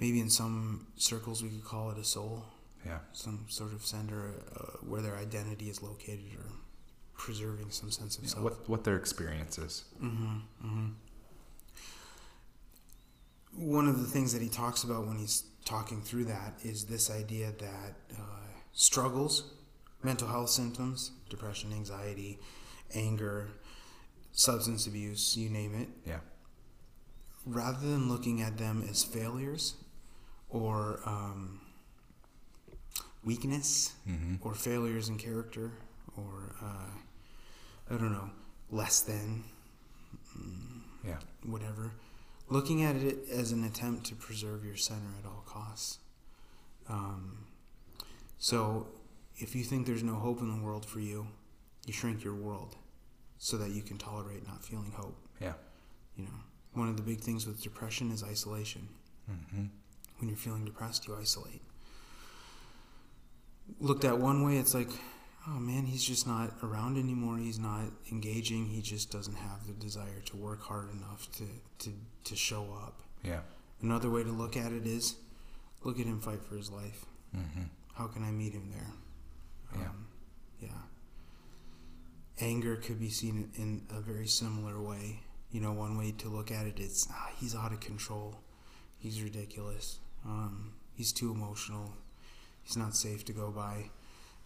[0.00, 2.46] Maybe in some circles we could call it a soul,
[2.84, 2.98] Yeah.
[3.12, 6.50] some sort of center uh, where their identity is located or
[7.18, 8.44] preserving some sense of Yeah, self.
[8.44, 9.84] What what their experience is.
[10.02, 10.86] Mm-hmm, mm-hmm.
[13.56, 17.10] One of the things that he talks about when he's talking through that is this
[17.10, 19.52] idea that uh, struggles,
[20.02, 22.38] mental health symptoms, depression, anxiety,
[22.94, 23.48] anger,
[24.32, 26.20] substance abuse, you name it, Yeah.
[27.44, 29.74] rather than looking at them as failures
[30.48, 31.60] or um,
[33.24, 34.36] weakness Mm-hmm.
[34.46, 35.72] or failures in character
[36.16, 36.90] or uh,
[37.90, 38.30] I don't know,
[38.70, 39.44] less than,
[41.04, 41.18] Yeah.
[41.44, 41.92] whatever.
[42.48, 45.98] Looking at it as an attempt to preserve your center at all costs.
[46.88, 47.46] Um,
[48.38, 48.88] so,
[49.36, 51.28] if you think there's no hope in the world for you,
[51.86, 52.76] you shrink your world
[53.38, 55.16] so that you can tolerate not feeling hope.
[55.40, 55.54] Yeah.
[56.16, 56.40] You know,
[56.72, 58.88] one of the big things with depression is isolation.
[59.30, 59.66] Mm-hmm.
[60.18, 61.62] When you're feeling depressed, you isolate.
[63.80, 64.90] Looked at one way, it's like,
[65.48, 67.38] oh man, he's just not around anymore.
[67.38, 68.66] He's not engaging.
[68.66, 71.44] He just doesn't have the desire to work hard enough to,
[71.80, 71.90] to,
[72.24, 73.00] to show up.
[73.22, 73.40] Yeah.
[73.82, 75.16] Another way to look at it is
[75.84, 77.04] look at him fight for his life.
[77.36, 77.64] Mm-hmm.
[77.94, 79.80] How can I meet him there?
[79.80, 79.88] Yeah.
[79.88, 80.06] Um,
[80.60, 80.68] yeah.
[82.40, 85.20] Anger could be seen in a very similar way.
[85.50, 88.36] You know, one way to look at it is ah, he's out of control.
[88.98, 89.98] He's ridiculous.
[90.24, 91.94] Um, he's too emotional.
[92.62, 93.90] He's not safe to go by.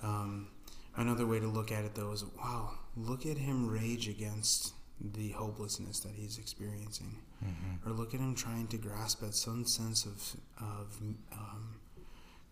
[0.03, 0.49] Um,
[0.97, 5.31] another way to look at it, though, is wow, look at him rage against the
[5.31, 7.19] hopelessness that he's experiencing.
[7.45, 7.89] Mm-hmm.
[7.89, 10.97] Or look at him trying to grasp at some sense of, of
[11.33, 11.77] um,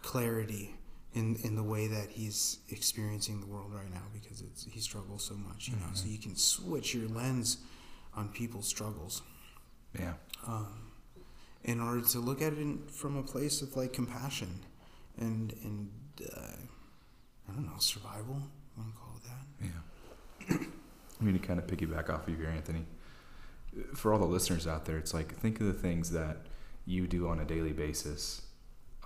[0.03, 0.75] clarity
[1.15, 5.25] in in the way that he's experiencing the world right now because it's he struggles
[5.25, 6.13] so much you know so Mhm.
[6.13, 7.59] you can switch your lens
[8.15, 9.23] on people's struggles
[9.99, 10.15] Yeah.
[10.47, 10.93] um,
[11.65, 14.65] in order to look at it in, from a place of like compassion
[15.19, 15.91] and and
[16.33, 16.57] uh,
[17.51, 18.37] I don't know survival
[18.77, 20.67] I want to call it that Yeah.
[21.21, 22.87] I mean, to kind of piggyback off of your Anthony,
[23.95, 26.39] for all the listeners out there, it's like think of the things that
[26.87, 28.43] you do on a daily basis,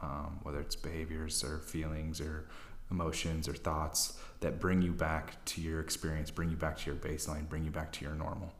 [0.01, 2.47] um, whether it's behaviors or feelings or
[2.91, 6.95] emotions or thoughts that bring you back to your experience, bring you back to your
[7.01, 8.53] baseline, bring you back to your normal.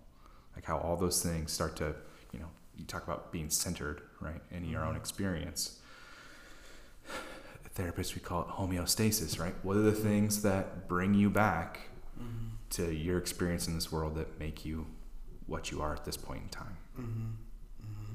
[0.57, 1.95] Like how all those things start to,
[2.33, 4.99] you know, you talk about being centered, right, in your own Mhm.
[4.99, 5.79] experience.
[7.75, 9.55] Therapists, we call it homeostasis, right?
[9.63, 12.51] What are the things that bring you back mm-hmm.
[12.71, 14.87] to your experience in this world that make you
[15.47, 16.77] what you are at this point in time.
[16.99, 17.31] Mm-hmm.
[17.83, 18.15] Mm-hmm.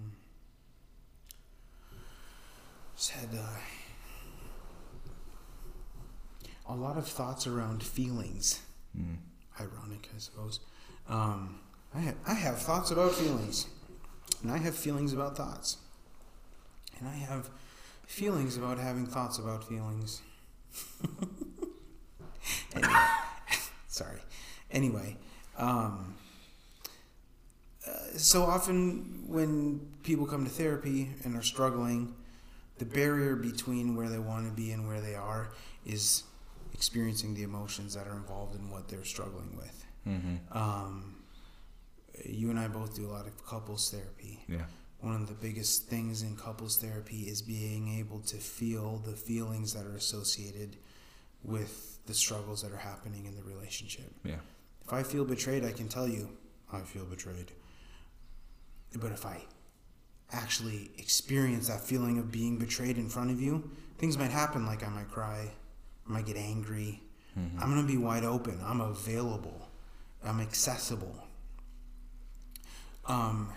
[0.00, 0.08] Hmm.
[3.36, 3.58] Uh,
[6.66, 8.62] a lot of thoughts around feelings.
[8.98, 9.18] Mm.
[9.60, 10.60] Ironic, I suppose.
[11.08, 11.60] Um,
[11.94, 13.68] I have, I have thoughts about feelings,
[14.42, 15.76] and I have feelings about thoughts,
[17.04, 17.50] and I have
[18.06, 20.22] feelings about having thoughts about feelings.
[22.74, 22.94] anyway,
[23.88, 24.20] sorry.
[24.70, 25.16] Anyway,
[25.58, 26.14] um,
[27.86, 32.14] uh, so often when people come to therapy and are struggling,
[32.78, 35.50] the barrier between where they want to be and where they are
[35.86, 36.24] is
[36.72, 39.84] experiencing the emotions that are involved in what they're struggling with.
[40.08, 40.58] Mm-hmm.
[40.58, 41.16] Um,
[42.24, 44.40] you and I both do a lot of couples therapy.
[44.48, 44.64] Yeah.
[45.04, 49.74] One of the biggest things in couples therapy is being able to feel the feelings
[49.74, 50.78] that are associated
[51.42, 54.10] with the struggles that are happening in the relationship.
[54.24, 54.36] Yeah.
[54.82, 56.30] If I feel betrayed, I can tell you
[56.72, 57.52] I feel betrayed.
[58.96, 59.42] But if I
[60.32, 64.82] actually experience that feeling of being betrayed in front of you, things might happen like
[64.82, 65.50] I might cry,
[66.08, 67.02] I might get angry.
[67.38, 67.60] Mm-hmm.
[67.60, 68.58] I'm going to be wide open.
[68.64, 69.68] I'm available.
[70.24, 71.14] I'm accessible.
[73.04, 73.52] Um,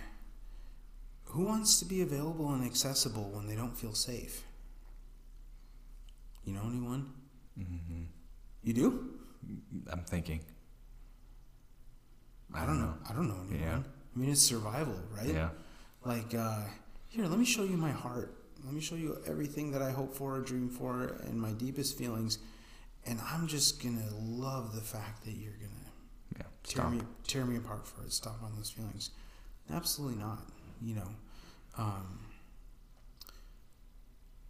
[1.38, 4.44] who wants to be available and accessible when they don't feel safe?
[6.44, 7.14] You know anyone?
[7.60, 8.06] Mm-hmm.
[8.64, 9.10] You do?
[9.92, 10.40] I'm thinking.
[12.56, 12.96] I don't know.
[13.08, 13.60] I don't know anyone.
[13.62, 13.80] Yeah.
[14.16, 15.28] I mean, it's survival, right?
[15.28, 15.50] Yeah.
[16.04, 16.62] Like, uh,
[17.10, 18.34] here, let me show you my heart.
[18.66, 22.40] Let me show you everything that I hope for, dream for, and my deepest feelings.
[23.06, 25.92] And I'm just gonna love the fact that you're gonna
[26.36, 26.48] Yeah.
[26.64, 28.12] tear me tear me apart for it.
[28.12, 29.12] Stop on those feelings.
[29.70, 30.40] Absolutely not.
[30.82, 31.10] You know.
[31.78, 32.20] Um,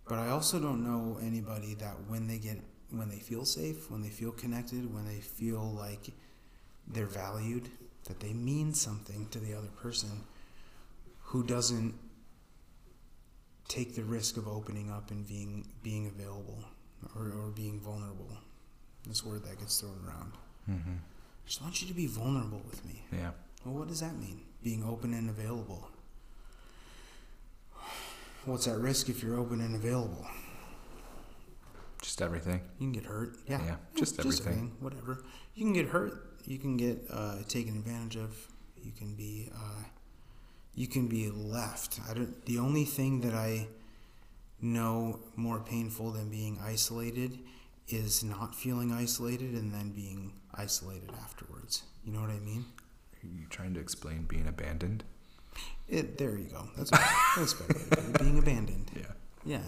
[0.08, 2.58] but I also don't know anybody that when they get
[2.90, 6.12] when they feel safe, when they feel connected, when they feel like
[6.88, 7.70] they're valued,
[8.06, 10.24] that they mean something to the other person,
[11.20, 11.94] who doesn't
[13.68, 16.64] take the risk of opening up and being being available
[17.16, 18.30] or, or being vulnerable.
[19.06, 20.34] This word that gets thrown around.
[20.70, 20.94] Mm-hmm.
[20.94, 23.04] I just want you to be vulnerable with me.
[23.12, 23.32] Yeah.
[23.66, 24.42] Well, what does that mean?
[24.64, 25.90] Being open and available.
[28.48, 30.26] What's at risk if you're open and available?
[32.02, 32.62] Just everything.
[32.80, 33.36] You can get hurt.
[33.46, 33.62] Yeah.
[33.66, 34.72] Yeah, just everything.
[34.80, 35.26] Whatever.
[35.54, 36.40] You can get hurt.
[36.46, 38.38] You can get uh, taken advantage of.
[38.82, 39.52] You can be.
[39.54, 39.84] Uh,
[40.76, 42.00] you can be left.
[42.10, 42.46] I don't.
[42.46, 43.68] The only thing that I
[44.62, 47.40] know more painful than being isolated
[47.90, 51.84] is not feeling isolated and then being isolated afterwards.
[52.06, 52.64] You know what I mean?
[53.22, 55.04] Are you trying to explain being abandoned?
[55.88, 56.68] It, there you go.
[56.78, 56.92] That's
[57.38, 57.74] that's better.
[57.74, 58.20] way to put it.
[58.20, 58.92] Being abandoned.
[58.96, 59.12] Yeah.
[59.46, 59.62] Yeah.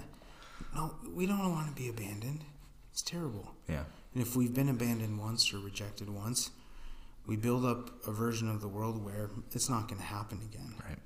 [0.76, 2.44] No, we don't want to be abandoned.
[2.92, 3.52] It's terrible.
[3.68, 3.84] Yeah.
[4.14, 6.52] And if we've been abandoned once or rejected once,
[7.26, 10.74] we build up a version of the world where it's not going to happen again.
[10.86, 10.98] Right.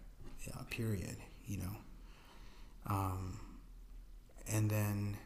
[0.47, 1.17] Yeah, period.
[1.45, 1.75] You know.
[2.87, 3.39] Um,
[4.51, 5.17] and then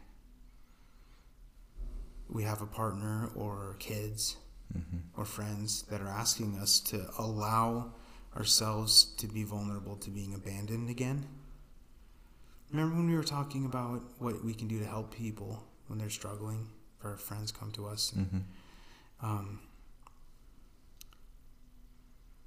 [2.28, 4.36] we have a partner or kids
[4.76, 4.98] Mm-hmm.
[5.18, 7.94] or friends that are asking us to allow
[8.38, 11.26] ourselves to be vulnerable to being abandoned again.
[12.70, 16.10] remember when we were talking about what we can do to help people when they're
[16.10, 16.68] struggling?
[16.98, 19.26] If our friends come to us, and, Mm-hmm.
[19.26, 19.60] um,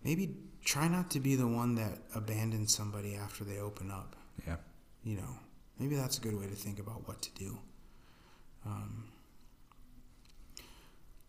[0.03, 4.15] maybe try not to be the one that abandons somebody after they open up.
[4.47, 4.57] Yeah.
[5.03, 5.37] You know,
[5.79, 7.57] maybe that's a good way to think about what to do.
[8.65, 9.05] Um,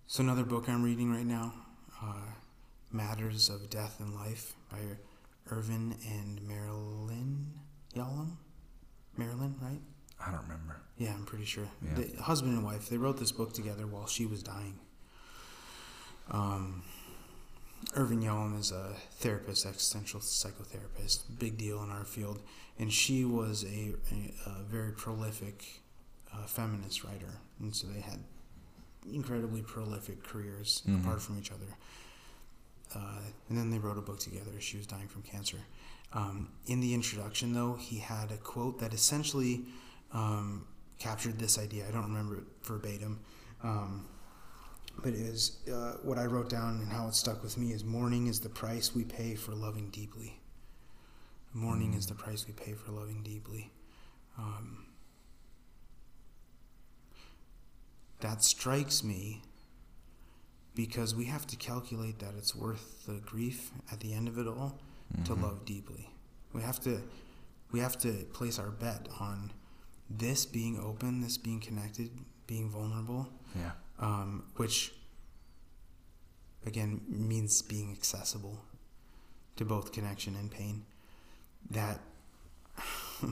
[0.06, 1.54] so another book I'm reading right now,
[2.02, 2.32] uh,
[2.93, 4.78] Matters of Death and Life by
[5.51, 7.47] Irvin and Marilyn
[7.97, 8.36] Yalom.
[9.16, 9.80] Marilyn, right?
[10.24, 10.80] I don't remember.
[10.99, 11.68] Yeah, I'm pretty sure.
[11.82, 11.95] Yeah.
[12.05, 14.78] The husband and wife, they wrote this book together while she was dying.
[16.30, 16.82] Um,
[17.95, 22.40] Irvin Yalom is a therapist, existential psychotherapist, big deal in our field,
[22.78, 25.64] and she was a, a, a very prolific
[26.32, 28.20] uh, feminist writer, and so they had
[29.12, 31.01] incredibly prolific careers Mhm.
[31.03, 31.66] apart from each other.
[32.95, 34.51] Uh, and then they wrote a book together.
[34.59, 35.59] She was dying from cancer.
[36.12, 39.64] Um, in the introduction, though, he had a quote that essentially
[40.12, 40.66] um,
[40.99, 41.86] captured this idea.
[41.88, 43.20] I don't remember it verbatim,
[43.62, 44.07] um,
[45.03, 47.82] but it is uh, what I wrote down and how it stuck with me is
[47.82, 50.38] mourning is the price we pay for loving deeply.
[51.55, 53.70] Mourning is the price we pay for loving deeply.
[54.38, 54.86] Um,
[58.20, 59.43] that strikes me
[60.74, 64.46] because we have to calculate that it's worth the grief at the end of it
[64.46, 64.78] all
[65.24, 65.42] to Mhm.
[65.42, 66.08] love deeply.
[66.52, 67.02] We have to
[67.70, 69.50] we have to place our bet on
[70.10, 72.10] this being open, this being connected,
[72.46, 73.72] being vulnerable, Yeah.
[73.98, 74.92] um, which
[76.66, 78.62] again means being accessible
[79.56, 80.84] to both connection and pain.
[81.70, 82.00] That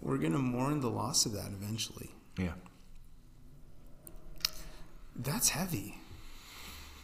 [0.00, 2.10] we're gonna mourn the loss of that eventually.
[2.38, 2.54] Yeah.
[5.16, 5.98] That's heavy.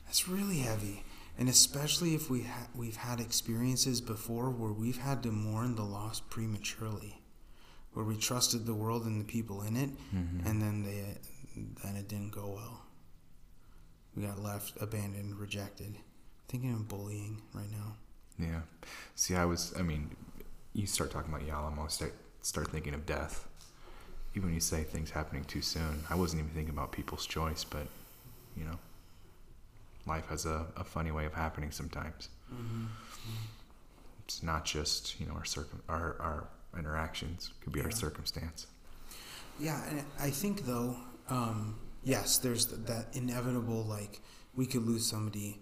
[0.07, 1.05] That's really heavy,
[1.39, 5.83] and especially if we ha- we've had experiences before where we've had to mourn the
[5.85, 7.21] loss prematurely,
[7.93, 10.47] where we trusted the world and the people in it, Mhm.
[10.47, 11.19] and then they
[11.83, 12.83] then it didn't go well.
[14.15, 15.99] We got left, abandoned, rejected.
[16.49, 17.97] Thinking of bullying right now.
[18.39, 18.63] Yeah.
[19.17, 20.15] See, I was, I mean,
[20.73, 23.47] you start talking about Yalom, I start, start thinking of death.
[24.35, 27.65] Even when you say things happening too soon, I wasn't even thinking about people's choice,
[27.65, 27.89] but,
[28.59, 28.79] you know,
[30.07, 32.29] life has a, a funny way of happening sometimes.
[34.25, 36.49] It's not just, you know, our, circum, our, our
[36.79, 38.67] interactions, it could be our circumstance.
[39.59, 40.97] Yeah, and I think though,
[41.29, 44.21] um, yes, there's th- that inevitable like
[44.55, 45.61] we could lose somebody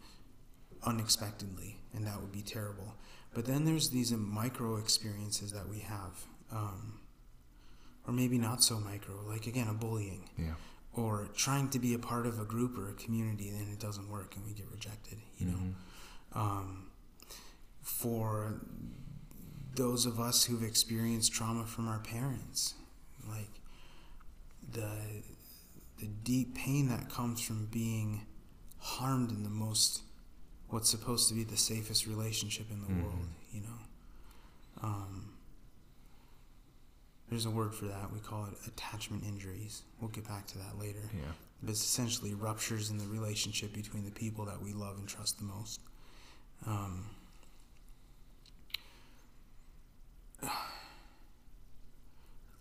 [0.82, 2.94] unexpectedly, and that would be terrible.
[3.34, 7.01] But then there's these micro experiences that we have, um,
[8.07, 10.55] or maybe not so micro, like again a bullying, Yeah.
[10.97, 14.09] Or trying to be a part of a group or a community, then it doesn't
[14.11, 15.18] work and we get rejected.
[15.38, 15.74] You know, Mhm.
[16.38, 16.86] um,
[17.82, 18.61] for
[19.74, 22.74] those of us who've experienced trauma from our parents,
[23.28, 23.61] like
[24.72, 25.22] the
[25.99, 28.26] the deep pain that comes from being
[28.78, 30.03] harmed in the most
[30.68, 33.03] what's supposed to be the safest relationship in the Mhm.
[33.03, 33.78] world, you know.
[34.82, 35.32] Um,
[37.31, 38.12] there's a word for that.
[38.12, 39.83] We call it attachment injuries.
[40.01, 41.11] We'll get back to that later.
[41.12, 41.33] Yeah.
[41.62, 45.39] But it's essentially ruptures in the relationship between the people that we love and trust
[45.39, 45.81] the most.
[46.66, 47.07] Um,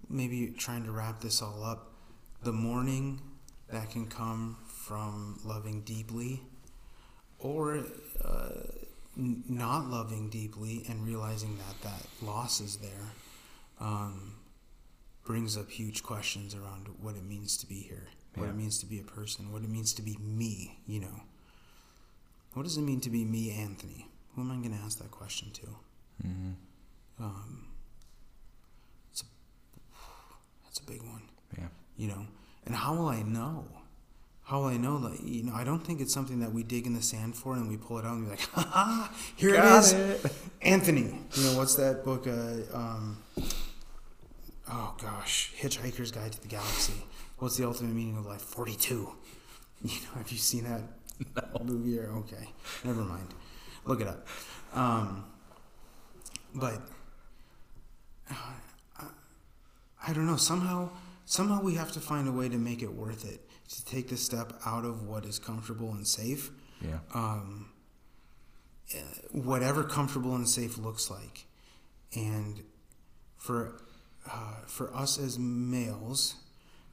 [0.09, 1.91] maybe trying to wrap this all up,
[2.43, 3.21] the mourning
[3.69, 6.41] that can come from loving deeply
[7.39, 7.83] or
[8.23, 8.49] uh,
[9.17, 13.11] n- not loving deeply and realizing that that loss is there
[13.79, 14.34] um,
[15.25, 18.51] brings up huge questions around what it means to be here, what Yeah.
[18.51, 21.21] it means to be a person, what it means to be me, you know.
[22.53, 24.07] What does it mean to be me, Anthony?
[24.35, 25.67] Who am I going to ask that question to?
[26.21, 26.51] hmm
[27.19, 27.67] Um,
[29.11, 29.25] it's a,
[30.63, 31.23] that's a big one,
[31.57, 31.67] Yeah.
[31.97, 32.27] you know.
[32.65, 33.65] And how will I know?
[34.43, 36.85] How will I know that, you know, I don't think it's something that we dig
[36.85, 39.55] in the sand for and we pull it out and be like, ha ha, here
[39.55, 39.93] it Got is.
[39.93, 40.31] it.
[40.61, 41.19] Anthony.
[41.33, 42.27] You know, what's that book?
[42.27, 43.17] Uh, um,
[44.71, 47.03] oh gosh, Hitchhiker's Guide to the Galaxy.
[47.37, 48.41] What's the ultimate meaning of life?
[48.41, 49.09] 42.
[49.83, 50.81] You know, have you seen that
[51.63, 51.99] movie?
[51.99, 52.49] Or, okay,
[52.85, 53.33] never mind.
[53.85, 54.25] Look it up.
[54.73, 55.25] Um,
[56.55, 56.81] but
[58.31, 58.33] uh,
[58.97, 59.05] I,
[60.07, 60.37] I don't know.
[60.37, 60.89] Somehow,
[61.25, 63.41] somehow we have to find a way to make it worth it.
[63.69, 66.51] To take the step out of what is comfortable and safe
[66.81, 66.99] Yeah.
[67.13, 67.69] um,
[68.95, 68.99] uh,
[69.33, 71.45] whatever comfortable and safe looks like.
[72.15, 72.63] And
[73.37, 73.81] for
[74.29, 76.35] uh, for us as males,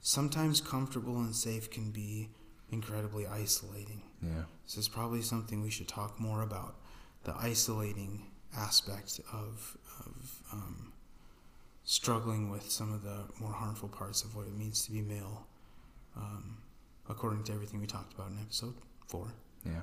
[0.01, 2.29] sometimes comfortable and safe can be
[2.71, 4.01] incredibly isolating.
[4.21, 4.43] Yeah.
[4.65, 6.75] This is probably something we should talk more about
[7.23, 10.93] the isolating aspect of of um,
[11.83, 15.45] struggling with some of the more harmful parts of what it means to be male,
[16.15, 16.57] um,
[17.09, 18.73] according to everything we talked about in episode
[19.07, 19.33] four.
[19.65, 19.81] Yeah.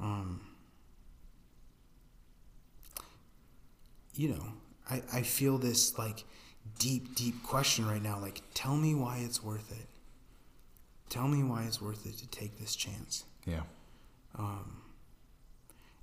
[0.00, 0.40] Um,
[4.14, 4.52] you know,
[4.90, 6.24] I, I feel this like
[6.78, 8.18] deep, deep question right now.
[8.20, 9.86] Like, tell me why it's worth it.
[11.08, 13.24] Tell me why it's worth it to take this chance.
[13.46, 13.62] Yeah.
[14.38, 14.82] Um,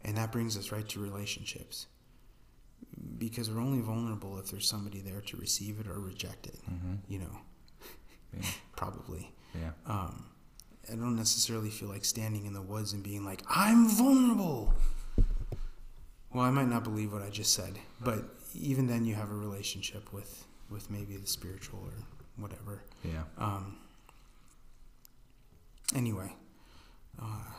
[0.03, 1.88] and that brings us right to relationships.
[3.18, 6.59] Because we're only vulnerable if there's somebody there to receive it or reject it.
[6.72, 6.93] Mm-hmm.
[7.07, 7.38] You know,
[8.38, 8.45] Yeah.
[8.76, 9.32] probably.
[9.59, 9.72] Yeah.
[9.86, 10.26] Um,
[10.91, 14.74] I don't necessarily feel like standing in the woods and being like, I'm vulnerable.
[16.34, 18.24] Well, I might not believe what I just said, but
[18.55, 21.93] even then, you have a relationship with, with maybe the spiritual or
[22.41, 22.82] whatever.
[23.03, 23.24] Yeah.
[23.38, 23.78] Um,
[25.95, 26.34] anyway,
[27.22, 27.51] uh,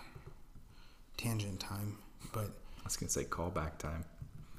[1.17, 1.99] tangent time,
[2.33, 2.47] but
[2.81, 4.05] I was gonna say callback time.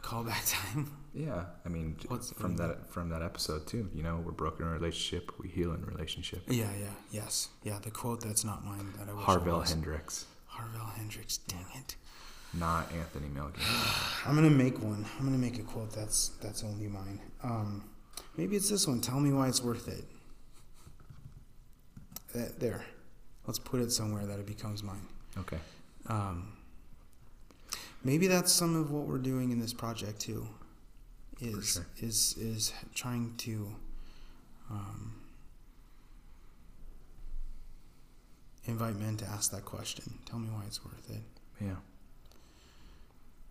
[0.01, 0.91] callback time.
[1.13, 3.89] Yeah, I mean, What's- from that from that episode too.
[3.93, 6.43] You know, we're broken in a relationship, we heal in a relationship.
[6.47, 7.79] Yeah, yeah, yes, yeah.
[7.79, 9.69] The quote that's not mine that I wish it Harville was.
[9.69, 11.37] Hendrix, Harville Hendrix.
[11.37, 11.95] Dang it.
[12.53, 13.59] not Anthony Milligan.
[14.25, 15.05] I'm gonna make one.
[15.17, 17.19] I'm gonna make a quote that's that's only mine.
[17.43, 17.83] Um,
[18.37, 19.01] maybe it's this one.
[19.01, 20.05] Tell me why it's worth it.
[22.33, 22.85] That, there.
[23.47, 25.07] Let's put it somewhere that it becomes mine.
[25.37, 25.57] Okay.
[26.07, 26.53] Um,
[28.03, 30.47] maybe that's some of what we're doing in this project too.
[31.41, 31.85] Is sure.
[31.99, 33.75] is is trying to
[34.71, 35.15] um,
[38.65, 40.19] invite men to ask that question.
[40.25, 41.23] Tell me why it's worth it.
[41.61, 41.75] Yeah.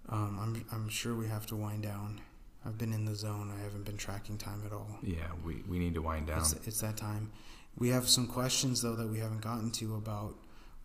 [0.08, 2.20] Um, I'm I'm sure we have to wind down.
[2.66, 3.52] I've been in the zone.
[3.56, 4.98] I haven't been tracking time at all.
[5.02, 5.28] Yeah.
[5.44, 6.40] We we need to wind down.
[6.40, 7.30] It's, it's that time.
[7.76, 10.34] We have some questions though that we haven't gotten to about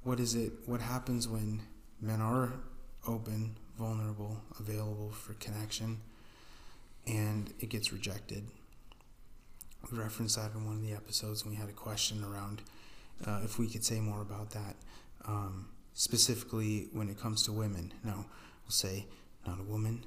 [0.03, 0.53] what is it?
[0.65, 1.61] What happens when
[2.01, 2.53] men are
[3.07, 5.99] open, vulnerable, available for connection,
[7.05, 8.45] and it gets rejected?
[9.91, 12.61] We referenced that in one of the episodes, and we had a question around
[13.25, 14.75] uh, if we could say more about that,
[15.25, 17.93] um, specifically when it comes to women.
[18.03, 18.25] Now,
[18.63, 19.05] we'll say
[19.45, 20.05] not a woman.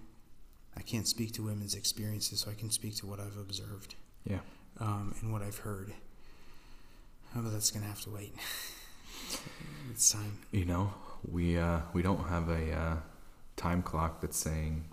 [0.77, 3.95] I can't speak to women's experiences, so I can speak to what I've observed
[4.25, 4.41] Yeah.
[4.81, 5.93] um, and what I've heard.
[7.37, 8.35] Oh, but that's gonna have to wait.
[9.91, 10.39] it's time.
[10.51, 10.93] You know,
[11.31, 12.97] we uh, we don't have a uh,
[13.57, 14.85] time clock that's saying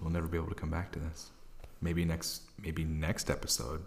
[0.00, 1.30] we'll never be able to come back to this.
[1.80, 3.82] Maybe next maybe next episode,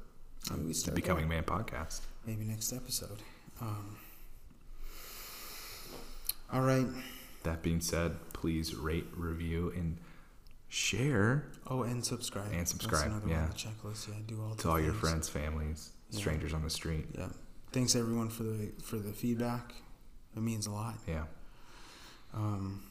[0.52, 1.28] Maybe we start Becoming.
[1.28, 2.02] Man podcast.
[2.26, 3.20] Maybe next episode.
[3.62, 3.98] Um,
[6.52, 6.88] all right.
[7.44, 9.98] That being said, please rate, review, and
[10.70, 12.52] share Oh, and subscribe.
[12.54, 13.42] And subscribe, That's another yeah.
[13.44, 14.08] one checklist.
[14.08, 16.20] Yeah, do all to all your friends, families, Yeah.
[16.20, 17.08] strangers on the street.
[17.18, 17.30] Yeah.
[17.72, 19.74] Thanks everyone for the for the feedback.
[20.36, 20.96] It means a lot.
[21.08, 21.26] Yeah.
[22.34, 22.84] Um,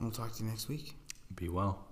[0.00, 0.94] we'll talk to you next week.
[1.34, 1.86] Be well.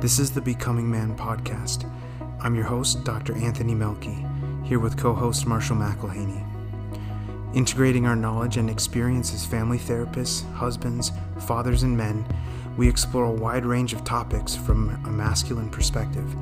[0.00, 1.84] This is the Becoming Man podcast.
[2.40, 3.36] I'm your host, Dr.
[3.36, 4.24] Anthony Melky,
[4.64, 6.49] here with co host Marshall McElhaney.
[7.52, 12.24] Integrating our knowledge and experience as family therapists, husbands, fathers, and men,
[12.76, 16.32] we explore a wide range of topics from a masculine perspective,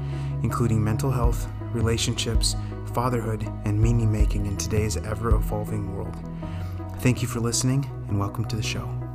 [0.43, 2.57] including mental health, relationships,
[2.93, 6.15] fatherhood, and meaning making in today's ever evolving world.
[6.99, 9.08] Thank you for listening, and welcome to the show.